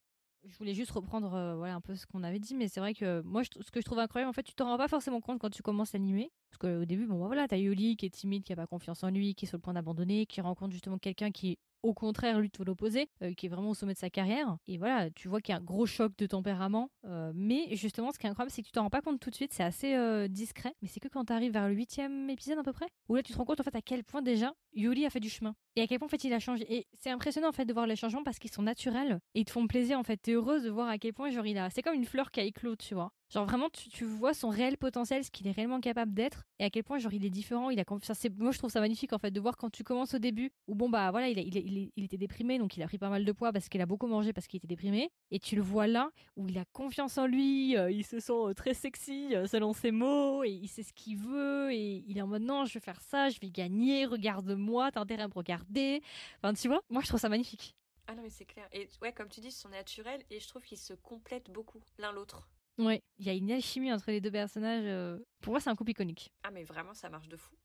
[0.45, 2.93] Je voulais juste reprendre euh, voilà un peu ce qu'on avait dit, mais c'est vrai
[2.93, 5.39] que moi, ce que je trouve incroyable, en fait, tu t'en rends pas forcément compte
[5.39, 6.31] quand tu commences l'animé.
[6.53, 9.03] Parce qu'au début, bon, bah, voilà, t'as Yuli qui est timide, qui a pas confiance
[9.03, 12.39] en lui, qui est sur le point d'abandonner, qui rencontre justement quelqu'un qui, au contraire,
[12.39, 14.57] lui, tout l'opposé, euh, qui est vraiment au sommet de sa carrière.
[14.67, 16.91] Et voilà, tu vois qu'il y a un gros choc de tempérament.
[17.05, 19.31] euh, mais justement, ce qui est incroyable, c'est que tu t'en rends pas compte tout
[19.31, 20.75] de suite, c'est assez euh, discret.
[20.83, 23.33] Mais c'est que quand t'arrives vers le huitième épisode à peu près, où là, tu
[23.33, 25.55] te rends compte en fait à quel point déjà Yuli a fait du chemin.
[25.75, 26.71] Et à quel point en fait il a changé.
[26.71, 29.45] Et c'est impressionnant en fait de voir les changements parce qu'ils sont naturels et ils
[29.45, 30.17] te font plaisir en fait.
[30.17, 31.71] T'es heureuse de voir à quel point genre il a.
[31.71, 33.11] C'est comme une fleur qui a éclos, tu vois.
[33.33, 36.65] Genre vraiment tu, tu vois son réel potentiel, ce qu'il est réellement capable d'être et
[36.65, 37.71] à quel point genre il est différent.
[37.71, 38.23] Il a confiance.
[38.37, 40.75] Moi je trouve ça magnifique en fait de voir quand tu commences au début où
[40.75, 43.69] bon bah voilà il était déprimé donc il a pris pas mal de poids parce
[43.69, 46.59] qu'il a beaucoup mangé parce qu'il était déprimé et tu le vois là où il
[46.59, 50.43] a confiance en lui, euh, il se sent euh, très sexy euh, selon ses mots
[50.43, 53.01] et il sait ce qu'il veut et il est en mode non je vais faire
[53.01, 56.03] ça, je vais gagner, regarde-moi, t'as intérêt à me regarder.
[56.37, 57.75] Enfin tu vois, moi je trouve ça magnifique.
[58.05, 58.67] Ah non, mais c'est clair.
[58.73, 61.79] Et ouais, comme tu dis, ils sont naturels et je trouve qu'ils se complètent beaucoup
[61.97, 62.49] l'un l'autre.
[62.79, 64.83] Ouais, il y a une alchimie entre les deux personnages.
[64.85, 66.31] euh, Pour moi c'est un couple iconique.
[66.43, 67.55] Ah, mais vraiment, ça marche de fou.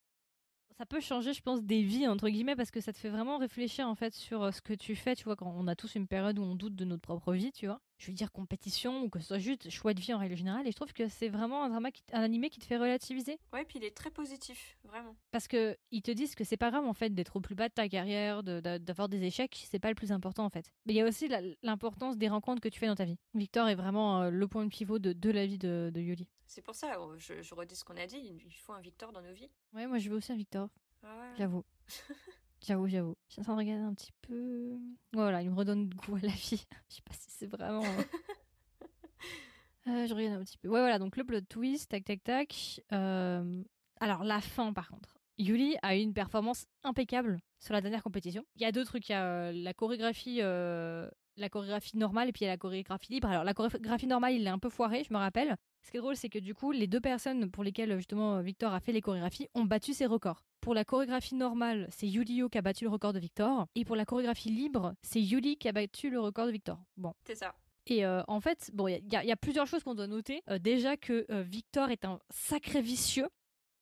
[0.78, 3.38] ça peut changer, je pense, des vies, entre guillemets, parce que ça te fait vraiment
[3.38, 5.94] réfléchir, en fait, sur euh, ce que tu fais, tu vois, quand on a tous
[5.96, 7.80] une période où on doute de notre propre vie, tu vois.
[7.98, 10.66] Je veux dire compétition, ou que ce soit juste choix de vie en règle générale,
[10.66, 13.38] et je trouve que c'est vraiment un drama, qui, un animé qui te fait relativiser.
[13.52, 15.16] Ouais, puis il est très positif, vraiment.
[15.32, 17.68] Parce que ils te disent que c'est pas grave, en fait, d'être au plus bas
[17.68, 20.70] de ta carrière, de- de- d'avoir des échecs, c'est pas le plus important, en fait.
[20.86, 21.28] Mais il y a aussi
[21.62, 23.18] l'importance des rencontres que tu fais dans ta vie.
[23.34, 26.28] Victor est vraiment euh, le point de pivot de, de la vie de, de Yuli.
[26.46, 28.80] C'est pour ça, oh, je, je redis ce qu'on a dit, il il faut un
[28.80, 29.50] Victor dans nos vies.
[29.74, 30.68] Ouais, moi je veux aussi un Victor.
[31.02, 31.34] Ah ouais.
[31.36, 31.64] J'avoue.
[32.66, 33.16] J'avoue, j'avoue.
[33.28, 34.76] Je suis en train de regarder un petit peu.
[35.12, 36.64] Voilà, il me redonne goût à la vie.
[36.88, 37.84] Je sais pas si c'est vraiment.
[37.84, 38.02] euh,
[39.88, 40.68] euh, je regarde un petit peu.
[40.68, 42.80] Ouais, voilà, donc le plot twist, tac, tac, tac.
[42.92, 43.62] Euh,
[44.00, 45.14] Alors, la fin, par contre.
[45.38, 48.44] Yuli a eu une performance impeccable sur la dernière compétition.
[48.56, 49.08] Il y a deux trucs.
[49.08, 50.38] Il y a euh, la chorégraphie.
[50.42, 53.28] euh, La chorégraphie normale et puis il y a la chorégraphie libre.
[53.28, 55.56] Alors la chorégraphie normale, il l'a un peu foiré, je me rappelle.
[55.86, 58.74] Ce qui est drôle, c'est que du coup, les deux personnes pour lesquelles justement Victor
[58.74, 60.42] a fait les chorégraphies ont battu ses records.
[60.60, 63.66] Pour la chorégraphie normale, c'est Yulio qui a battu le record de Victor.
[63.74, 66.78] Et pour la chorégraphie libre, c'est Yuli qui a battu le record de Victor.
[66.96, 67.14] Bon.
[67.24, 67.54] C'est ça.
[67.86, 70.06] Et euh, en fait, bon, il y, a- il y a plusieurs choses qu'on doit
[70.08, 70.42] noter.
[70.50, 73.28] Euh, déjà que euh, Victor est un sacré vicieux.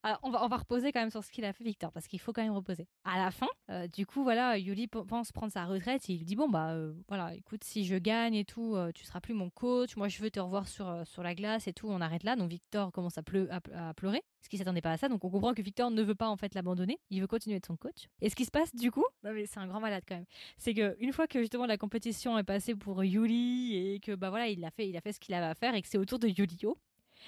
[0.02, 2.06] Alors, on va, on va reposer quand même sur ce qu'il a fait, Victor, parce
[2.06, 2.86] qu'il faut quand même reposer.
[3.04, 6.36] À la fin, euh, du coup, voilà, Yuli pense prendre sa retraite et il dit
[6.36, 9.50] Bon, bah, euh, voilà, écoute, si je gagne et tout, euh, tu seras plus mon
[9.50, 9.96] coach.
[9.96, 11.88] Moi, je veux te revoir sur, sur la glace et tout.
[11.88, 12.36] On arrête là.
[12.36, 15.08] Donc, Victor commence à, pleu- à, pleurer, parce qu'il s'attendait pas à ça.
[15.08, 17.00] Donc, on comprend que Victor ne veut pas, en fait, l'abandonner.
[17.10, 18.08] Il veut continuer d'être son coach.
[18.20, 20.26] Et ce qui se passe, du coup, non, mais c'est un grand malade quand même.
[20.56, 24.30] C'est que une fois que justement la compétition est passée pour Yuli et que, bah
[24.30, 25.98] voilà, il a fait, il a fait ce qu'il avait à faire et que c'est
[25.98, 26.78] au tour de Yulio.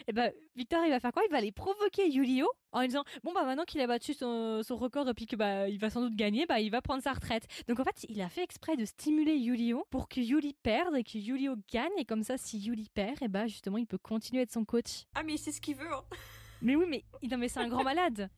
[0.07, 1.23] Et ben Victor il va faire quoi?
[1.27, 4.63] Il va aller provoquer Yulio en lui disant bon bah maintenant qu'il a battu son,
[4.63, 7.03] son record et puis que bah il va sans doute gagner bah il va prendre
[7.03, 7.47] sa retraite.
[7.69, 11.05] Donc en fait il a fait exprès de stimuler Yulio pour que Yuli perde et
[11.05, 14.41] que Yulio gagne et comme ça si Yuli perd et bah justement il peut continuer
[14.41, 15.05] à être son coach.
[15.15, 15.93] Ah, mais c'est ce qu'il veut.
[15.93, 16.03] Hein.
[16.63, 18.29] Mais oui mais non mais c'est un grand malade.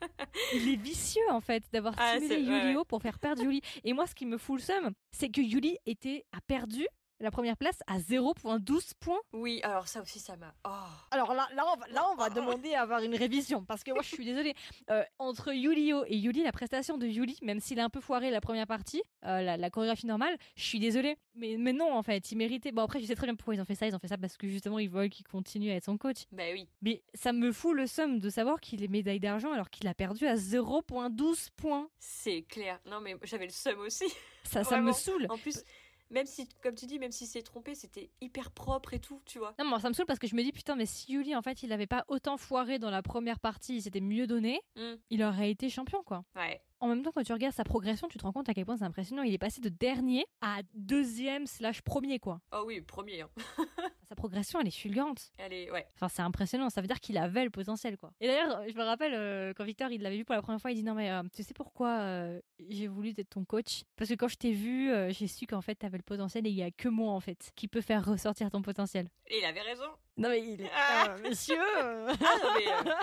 [0.54, 3.62] Il est vicieux en fait d'avoir Ah, stimulé ouais, Yulio pour faire perdre Yuli.
[3.84, 6.86] Et moi ce qui me fout le seum c'est que Yuli était a perdu
[7.20, 9.20] la première place à 0.12 points.
[9.32, 10.54] Oui, alors ça aussi, ça m'a.
[10.66, 10.70] Oh.
[11.10, 13.92] Alors là, là, on va, là, on va demander à avoir une révision parce que
[13.92, 14.54] moi, je suis désolée.
[14.90, 18.30] Euh, entre Yulio et Yuli, la prestation de Yuli, même s'il a un peu foiré
[18.30, 21.16] la première partie, euh, la, la chorégraphie normale, je suis désolée.
[21.34, 22.72] Mais, mais non, en fait, il méritait.
[22.72, 23.86] Bon, après, je sais très bien pourquoi ils ont fait ça.
[23.86, 26.24] Ils ont fait ça parce que justement, ils veulent qu'il continue à être son coach.
[26.32, 26.68] Bah oui.
[26.82, 29.94] Mais ça me fout le seum de savoir qu'il est médaille d'argent alors qu'il a
[29.94, 31.88] perdu à 0.12 points.
[31.98, 32.80] C'est clair.
[32.86, 34.06] Non, mais j'avais le seum aussi.
[34.44, 35.26] Ça, ça me saoule.
[35.28, 35.62] En plus,
[36.10, 39.38] même si, comme tu dis, même si c'est trompé, c'était hyper propre et tout, tu
[39.38, 39.54] vois.
[39.58, 41.42] Non, mais ça me saoule parce que je me dis, putain, mais si Yuli, en
[41.42, 44.94] fait, il avait pas autant foiré dans la première partie, il s'était mieux donné, Hmm.
[45.10, 46.24] il aurait été champion, quoi.
[46.36, 46.60] Ouais.
[46.80, 48.76] En même temps, quand tu regardes sa progression, tu te rends compte à quel point
[48.78, 49.22] c'est impressionnant.
[49.22, 52.40] Il est passé de dernier à deuxième slash premier, quoi.
[52.52, 53.20] Oh oui, premier.
[53.22, 53.28] Hein.
[54.20, 55.32] Progression, elle est fulgurante.
[55.38, 55.86] Ouais.
[55.94, 56.68] Enfin, c'est impressionnant.
[56.68, 58.12] Ça veut dire qu'il avait le potentiel, quoi.
[58.20, 60.70] Et d'ailleurs, je me rappelle euh, quand Victor, il l'avait vu pour la première fois,
[60.70, 63.82] il dit non mais euh, tu sais pourquoi euh, j'ai voulu être ton coach?
[63.96, 66.50] Parce que quand je t'ai vu, euh, j'ai su qu'en fait t'avais le potentiel et
[66.50, 69.08] il y a que moi en fait qui peut faire ressortir ton potentiel.
[69.28, 69.86] Et il avait raison.
[70.18, 71.10] Non mais il est Ah.
[71.16, 71.56] euh, monsieur.
[71.80, 72.94] Ah non, mais euh,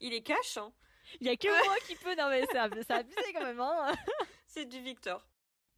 [0.00, 0.70] il est cash, hein.
[1.20, 2.14] Il y a que moi qui peut.
[2.18, 3.60] Non mais c'est abusé quand même.
[3.60, 3.92] Hein
[4.46, 5.26] C'est du Victor.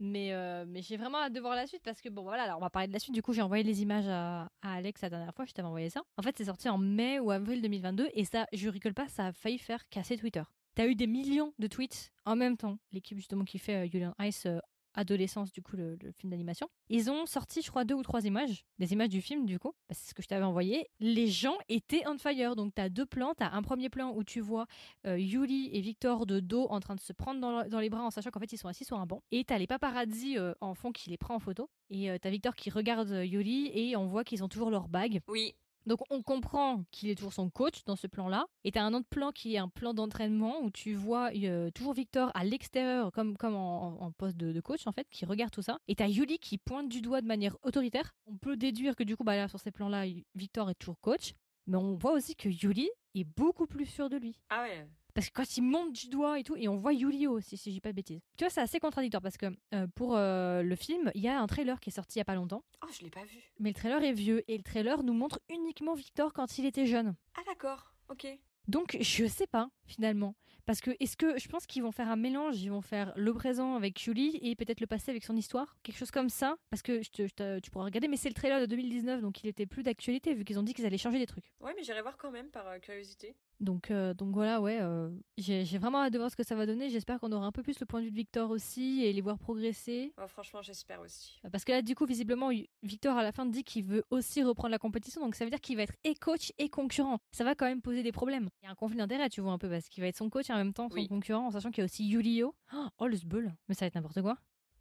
[0.00, 2.58] Mais, euh, mais j'ai vraiment hâte de voir la suite parce que bon voilà, alors
[2.58, 3.14] on va parler de la suite.
[3.14, 6.02] Du coup, j'ai envoyé les images à, Alex la dernière fois, je t'avais envoyé ça.
[6.16, 9.26] En fait, c'est sorti en mai ou avril 2022 et ça, je rigole pas, ça
[9.26, 10.42] a failli faire casser Twitter.
[10.74, 12.78] T'as eu des millions de tweets en même temps.
[12.92, 14.60] L'équipe justement qui fait euh, Julian Ice euh,
[14.98, 16.68] Adolescence, du coup, le, film d'animation.
[16.88, 19.72] Ils ont sorti, je crois, deux ou trois images, des images du film, du coup.
[19.88, 20.88] Bah, c'est ce que je t'avais envoyé.
[21.00, 22.56] Les gens étaient on fire.
[22.56, 23.34] Donc, t'as deux plans.
[23.36, 24.66] T'as un premier plan où tu vois
[25.06, 28.02] euh, Yuli et Victor de dos en train de se prendre dans, dans les bras
[28.02, 29.22] en sachant qu'en fait, ils sont assis sur un banc.
[29.30, 31.70] Et t'as les paparazzi euh, en fond qui les prend en photo.
[31.90, 34.88] Et euh, t'as Victor qui regarde euh, Yuli et on voit qu'ils ont toujours leur
[34.88, 35.20] bague.
[35.28, 35.54] Oui.
[35.88, 38.46] Donc on comprend qu'il est toujours son coach dans ce plan-là.
[38.64, 41.94] Et t'as un autre plan qui est un plan d'entraînement où tu vois euh, toujours
[41.94, 45.78] Victor à l'extérieur, comme, en, poste de, de coach en fait, qui regarde tout ça.
[45.88, 48.14] Et t'as Yuli qui pointe du doigt de manière autoritaire.
[48.26, 51.32] On peut déduire que du coup, bah là, sur ces plans-là, Victor est toujours coach.
[51.66, 54.38] Mais on voit aussi que Yuli est beaucoup plus sûr de lui.
[54.50, 54.86] Ah ouais.
[55.18, 57.72] Parce que quand il monte du doigt et tout, et on voit Yulio aussi, si
[57.72, 58.20] j'ai pas de bêtises.
[58.36, 61.40] Tu vois, c'est assez contradictoire parce que euh, pour euh, le film, il y a
[61.40, 62.62] un trailer qui est sorti il y a pas longtemps.
[62.84, 63.36] Oh, je l'ai pas vu.
[63.58, 66.86] Mais le trailer est vieux et le trailer nous montre uniquement Victor quand il était
[66.86, 67.16] jeune.
[67.36, 67.92] Ah d'accord.
[68.08, 68.28] Ok.
[68.68, 70.36] Donc je sais pas finalement.
[70.66, 73.32] Parce que est-ce que je pense qu'ils vont faire un mélange, ils vont faire le
[73.34, 76.56] présent avec Julie et peut-être le passé avec son histoire, quelque chose comme ça?
[76.70, 79.20] Parce que je te- je te- tu pourras regarder, mais c'est le trailer de 2019,
[79.22, 81.50] donc il était plus d'actualité vu qu'ils ont dit qu'ils allaient changer des trucs.
[81.60, 83.34] Ouais, mais j'irai voir quand même par euh, curiosité.
[83.60, 86.64] Donc, euh, donc voilà, ouais, euh, j'ai vraiment hâte de voir ce que ça va
[86.64, 86.90] donner.
[86.90, 89.20] J'espère qu'on aura un peu plus le point de vue de Victor aussi et les
[89.20, 90.12] voir progresser.
[90.22, 91.40] Oh, franchement, j'espère aussi.
[91.50, 92.50] Parce que là, du coup, visiblement,
[92.84, 95.60] Victor à la fin dit qu'il veut aussi reprendre la compétition, donc ça veut dire
[95.60, 97.18] qu'il va être et coach et concurrent.
[97.32, 98.48] Ça va quand même poser des problèmes.
[98.62, 100.30] Il y a un conflit d'intérêt, tu vois un peu, parce qu'il va être son
[100.30, 101.08] coach et en même temps son Oui.
[101.08, 102.54] concurrent, en sachant qu'il y a aussi Yulio.
[102.98, 104.38] Oh, le sbeul Mais ça va être n'importe quoi.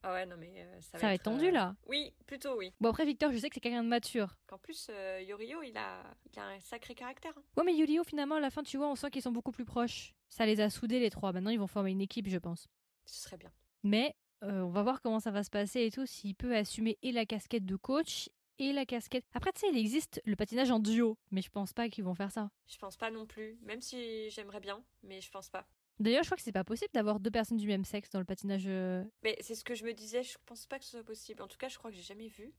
[0.10, 1.76] Ah ouais, non mais euh, ça, Ça, va être tendu euh, là.
[1.88, 2.72] Oui, plutôt oui.
[2.80, 4.38] Bon, après, Victor, je sais que c'est quelqu'un de mature.
[4.48, 6.02] Qu'en plus, euh, Yorio, il a...
[6.32, 7.34] il a un sacré caractère.
[7.38, 7.44] hein.
[7.58, 9.66] Ouais, mais Yulio, finalement, à la fin, tu vois, on sent qu'ils sont beaucoup plus
[9.66, 10.14] proches.
[10.30, 11.34] Ça les a soudés les trois.
[11.34, 12.70] Maintenant, ils vont former une équipe, je pense.
[13.06, 13.52] Ce serait bien.
[13.84, 16.98] Mais euh, on va voir comment ça va se passer et tout, s'il peut assumer
[17.02, 18.30] et la casquette de coach
[18.60, 19.26] et la casquette.
[19.34, 22.16] Après, tu sais, il existe le patinage en duo, mais je pense pas qu'ils vont
[22.16, 22.50] faire ça.
[22.68, 23.58] Je pense pas non plus.
[23.64, 25.68] Même si j'aimerais bien, mais je pense pas.
[26.00, 28.26] D'ailleurs, je crois que c'est pas possible d'avoir deux personnes du même sexe dans le
[28.26, 28.66] patinage.
[28.68, 31.42] euh, Mais c'est ce que je me disais, je pense pas que ce soit possible.
[31.42, 32.54] En tout cas, je crois que j'ai jamais vu.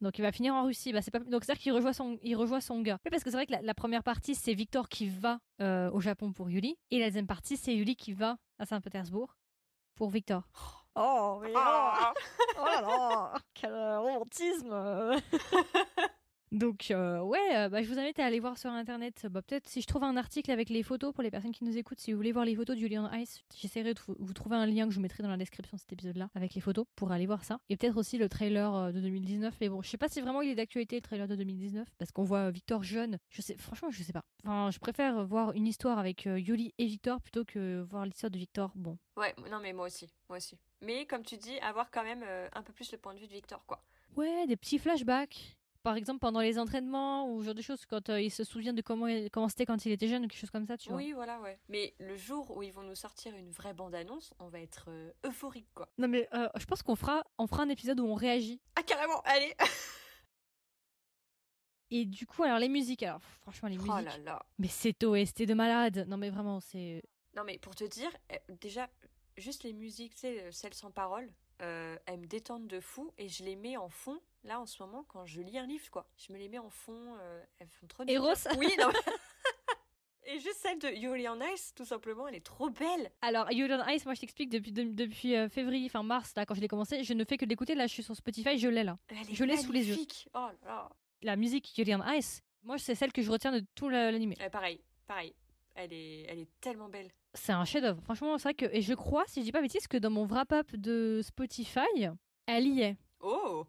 [0.00, 0.92] Donc il va finir en Russie.
[0.92, 1.18] Bah, c'est pas...
[1.20, 2.98] Donc c'est-à-dire qu'il rejoint son, il rejoint son gars.
[3.04, 5.90] Oui, parce que c'est vrai que la, la première partie, c'est Victor qui va euh,
[5.90, 6.76] au Japon pour Yuli.
[6.90, 9.36] Et la deuxième partie, c'est Yuli qui va à Saint-Pétersbourg
[9.94, 10.42] pour Victor.
[10.94, 12.12] Oh, mais Ah
[12.58, 14.70] oh là là Quel romantisme
[16.52, 19.26] Donc euh, ouais, euh, bah, je vous invite à aller voir sur internet.
[19.30, 21.76] Bah, peut-être si je trouve un article avec les photos pour les personnes qui nous
[21.76, 24.66] écoutent, si vous voulez voir les photos de Julian Ice, j'essaierai de vous trouver un
[24.66, 27.10] lien que je vous mettrai dans la description de cet épisode-là avec les photos pour
[27.10, 27.58] aller voir ça.
[27.68, 29.54] Et peut-être aussi le trailer euh, de 2019.
[29.60, 32.12] Mais bon, je sais pas si vraiment il est d'actualité le trailer de 2019 parce
[32.12, 33.18] qu'on voit Victor jeune.
[33.28, 34.24] Je sais, franchement, je sais pas.
[34.44, 38.38] Enfin, je préfère voir une histoire avec Yuli et Victor plutôt que voir l'histoire de
[38.38, 38.70] Victor.
[38.76, 38.98] Bon.
[39.16, 40.56] Ouais, non mais moi aussi, moi aussi.
[40.80, 42.24] Mais comme tu dis, avoir quand même
[42.54, 43.82] un peu plus le point de vue de Victor, quoi.
[44.16, 45.56] Ouais, des petits flashbacks
[45.86, 48.82] par exemple pendant les entraînements ou genre de choses quand euh, il se souvient de
[48.82, 50.98] comment, comment c'était quand il était jeune ou quelque chose comme ça, tu vois.
[50.98, 51.60] Oui, voilà, ouais.
[51.68, 55.12] Mais le jour où ils vont nous sortir une vraie bande-annonce, on va être euh,
[55.24, 55.88] euphorique, quoi.
[55.96, 58.60] Non, mais euh, je pense qu'on fera, on fera un épisode où on réagit.
[58.74, 59.54] Ah, carrément, allez
[61.92, 63.94] Et du coup, alors les musiques, alors franchement, les oh musiques.
[63.96, 64.44] Oh là là.
[64.58, 66.04] Mais c'est OST de malade.
[66.08, 67.04] Non, mais vraiment, c'est.
[67.36, 68.10] Non, mais pour te dire,
[68.60, 68.90] déjà,
[69.36, 71.30] juste les musiques, tu sais, celles sans parole,
[71.62, 74.82] euh, elles me détendent de fou et je les mets en fond là en ce
[74.82, 76.08] moment quand je lis un livre quoi.
[76.16, 78.88] Je me les mets en fond, euh, elles font trop Eros Oui, non.
[80.26, 83.10] et juste celle de Yuri on Ice, tout simplement, elle est trop belle.
[83.22, 86.54] Alors Yuri on Ice, moi je t'explique depuis depuis euh, février, fin mars là quand
[86.54, 88.84] je l'ai commencé, je ne fais que l'écouter là, je suis sur Spotify, je l'ai
[88.84, 88.98] là.
[89.32, 89.96] je l'ai sous les yeux.
[90.34, 90.88] Oh là
[91.22, 94.36] La musique Yuri on Ice, moi c'est celle que je retiens de tout l'animé.
[94.50, 95.34] pareil, pareil.
[95.78, 97.10] Elle est, elle est tellement belle.
[97.34, 98.02] C'est un chef-d'œuvre.
[98.02, 98.64] Franchement, c'est vrai que.
[98.74, 102.08] Et je crois, si je dis pas bêtise, que dans mon wrap-up de Spotify,
[102.46, 102.96] elle y est.
[103.20, 103.66] Oh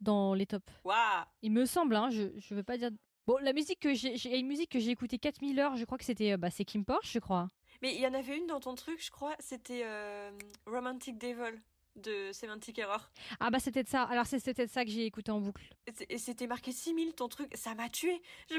[0.00, 0.72] Dans les tops.
[0.84, 2.90] Waouh Il me semble, hein, je, je veux pas dire.
[3.26, 4.16] Bon, la musique que j'ai.
[4.16, 6.36] J'ai une musique que j'ai écoutée 4000 heures, je crois que c'était.
[6.36, 7.50] Bah, c'est Kim Porsche, je crois.
[7.82, 10.30] Mais il y en avait une dans ton truc, je crois, c'était euh,
[10.66, 11.60] Romantic Devil
[11.96, 13.10] de Semantic Error.
[13.40, 14.04] Ah bah c'est peut-être ça.
[14.04, 15.68] Alors c'est peut-être ça que j'ai écouté en boucle.
[16.08, 18.20] Et c'était marqué 6000 ton truc, ça m'a tué.
[18.50, 18.56] Je...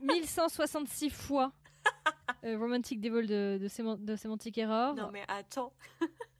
[0.00, 1.52] 1166 fois.
[2.44, 4.94] Euh, Romantic Devil de, de, de, Semantic Error.
[4.94, 5.72] Non mais attends.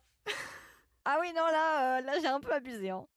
[1.05, 2.89] Ah oui, non, là, là j'ai un peu abusé.
[2.89, 3.07] Hein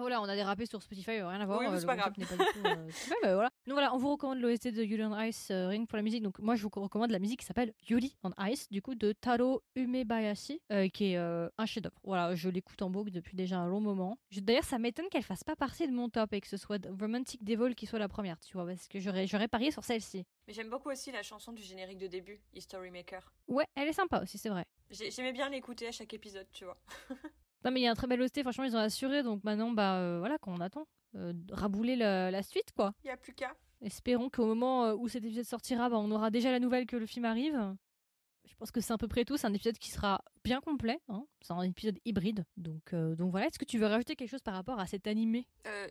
[0.00, 1.60] voilà, on a dérapé sur Spotify, rien à voir.
[1.60, 2.12] Oui, euh, c'est pas grave.
[2.18, 3.50] Euh, voilà.
[3.66, 6.22] Donc voilà, on vous recommande l'OST de Yuri on Ice, euh, Ring pour la musique.
[6.22, 9.12] Donc moi, je vous recommande la musique qui s'appelle Yuri on Ice, du coup, de
[9.12, 10.60] Taro Umebayashi,
[10.92, 11.98] qui est un chef-d'œuvre.
[12.04, 14.18] Voilà, je l'écoute en boucle depuis déjà un long moment.
[14.36, 17.44] D'ailleurs, ça m'étonne qu'elle fasse pas partie de mon top et que ce soit Romantic
[17.44, 20.24] Devil qui soit la première, tu vois, parce que j'aurais, j'aurais parié sur celle-ci.
[20.46, 23.32] Mais j'aime beaucoup aussi la chanson du générique de début, History Maker.
[23.48, 24.64] Ouais, elle est sympa aussi, c'est vrai.
[24.90, 26.78] J'aimais bien l'écouter à chaque épisode, tu vois.
[27.64, 29.70] Non, mais il y a un très bel OST, franchement, ils ont assuré, donc maintenant,
[29.70, 30.86] bah euh, voilà, qu'on attend.
[31.14, 32.94] Euh, rabouler la, suite, quoi.
[33.04, 33.54] Il n'y a plus qu'à.
[33.80, 36.96] Espérons qu'au moment euh, où cet épisode sortira, bah, on aura déjà la nouvelle que
[36.96, 37.76] le film arrive.
[38.48, 39.36] Je pense que c'est à peu près tout.
[39.36, 41.00] C'est un épisode qui sera bien complet.
[41.08, 41.24] Hein.
[41.40, 42.44] C'est un épisode hybride.
[42.56, 43.46] Donc, donc voilà.
[43.46, 45.48] Est-ce que tu veux rajouter quelque chose par rapport à cet animé?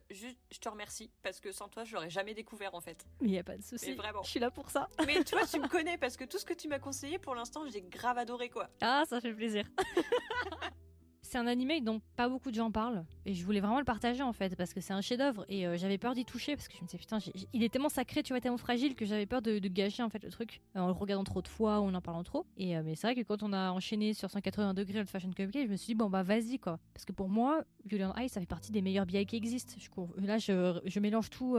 [0.10, 3.06] Juste, je te remercie parce que sans toi, je l'aurais jamais découvert en fait.
[3.22, 3.94] Mais il y a pas de souci.
[3.94, 4.24] Vraiment.
[4.24, 4.90] Je suis là pour ça.
[5.06, 7.66] Mais toi, tu me connais parce que tout ce que tu m'as conseillé pour l'instant,
[7.70, 8.70] j'ai grave adoré quoi.
[8.82, 9.66] Ah, ça fait plaisir.
[11.32, 14.22] c'est un animé dont pas beaucoup de gens parlent et je voulais vraiment le partager
[14.22, 16.76] en fait parce que c'est un chef-d'œuvre et euh, j'avais peur d'y toucher parce que
[16.76, 17.20] je me disais putain
[17.54, 20.22] il est tellement sacré tu vois tellement fragile que j'avais peur de, gâcher en fait
[20.22, 22.46] le truc en le regardant trop de fois ou en en parlant trop.
[22.58, 25.30] Et euh, mais c'est vrai que quand on a enchaîné sur 180 degrés le fashion
[25.30, 26.80] cupcake je me suis dit bon bah vas-y quoi.
[26.94, 29.76] Parce que pour moi Violent Eye ça fait partie des meilleurs billets qui existent.
[29.78, 31.56] Je, là je, mélange tout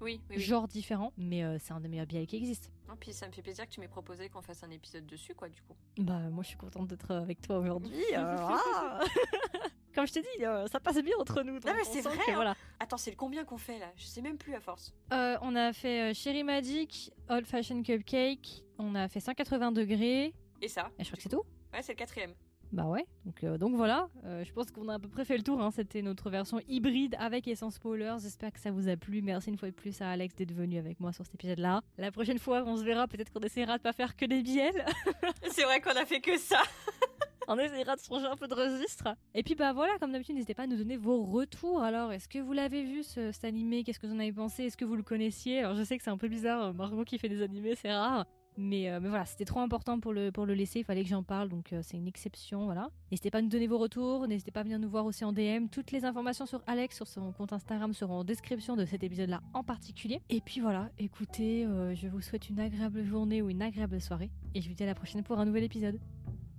[0.00, 2.70] oui, genre différent, mais euh, c'est un des meilleurs biais qui existe.
[2.92, 5.34] Et puis ça me fait plaisir que tu m'aies proposé qu'on fasse un épisode dessus,
[5.34, 5.74] quoi, du coup.
[5.98, 7.90] Bah, moi je suis contente d'être avec toi aujourd'hui.
[8.14, 9.00] Euh, ah.
[9.94, 11.54] Comme je t'ai dit, euh, ça passe bien entre nous.
[11.54, 12.16] Non, mais c'est vrai.
[12.28, 12.34] Hein.
[12.34, 12.56] voilà.
[12.78, 13.90] Attends, c'est le combien qu'on fait là?
[13.96, 14.92] Je sais même plus à force.
[15.10, 20.34] on a fait Cherry Magic, Old Fashion Cupcake, on a fait 180 degrés.
[20.60, 20.90] Et ça?
[20.98, 21.44] Et je crois que c'est tout.
[21.72, 22.34] Ouais, c'est le quatrième.
[22.72, 25.36] Bah ouais, donc, euh, donc voilà, euh, je pense qu'on a à peu près fait
[25.36, 25.72] le tour, hein.
[25.72, 29.50] c'était notre version hybride avec et sans spoilers, j'espère que ça vous a plu, merci
[29.50, 31.80] une fois de plus à Alex d'être venu avec moi sur cet épisode-là.
[31.98, 34.84] La prochaine fois, on se verra, peut-être qu'on essaiera de pas faire que des biels.
[35.50, 36.62] C'est vrai qu'on a fait que ça
[37.48, 39.16] on essaiera de changer un peu de registre.
[39.34, 41.82] Et puis bah voilà, comme d'habitude, n'hésitez pas à nous donner vos retours.
[41.82, 43.82] Alors, est-ce que vous l'avez vu ce, cet animé?
[43.82, 44.64] Qu'est-ce que vous en avez pensé?
[44.64, 45.58] Est-ce que vous le connaissiez?
[45.58, 47.92] Alors, je sais que c'est un peu bizarre, euh, Margot qui fait des animés, c'est
[47.92, 48.26] rare.
[48.58, 51.72] Euh, mais, voilà, c'était trop important pour le, laisser, il fallait que j'en parle, donc
[51.72, 52.90] euh, c'est une exception, voilà.
[53.10, 55.32] N'hésitez pas à nous donner vos retours, n'hésitez pas à venir nous voir aussi en
[55.32, 55.68] DM.
[55.70, 59.40] Toutes les informations sur Alex, sur son compte Instagram, seront en description de cet épisode-là
[59.54, 60.20] en particulier.
[60.28, 64.30] Et puis voilà, écoutez, euh, je vous souhaite une agréable journée ou une agréable soirée,
[64.54, 65.98] et je vous dis à la prochaine pour un nouvel épisode.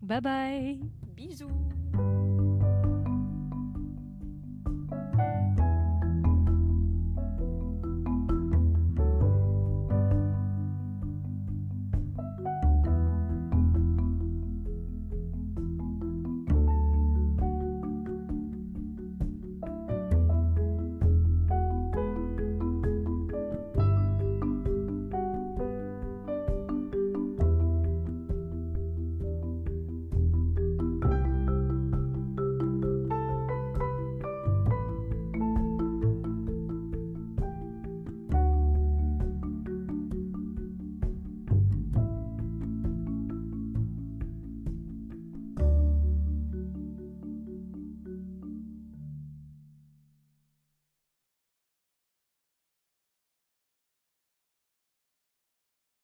[0.02, 0.80] Bye bye
[1.16, 2.31] Bisous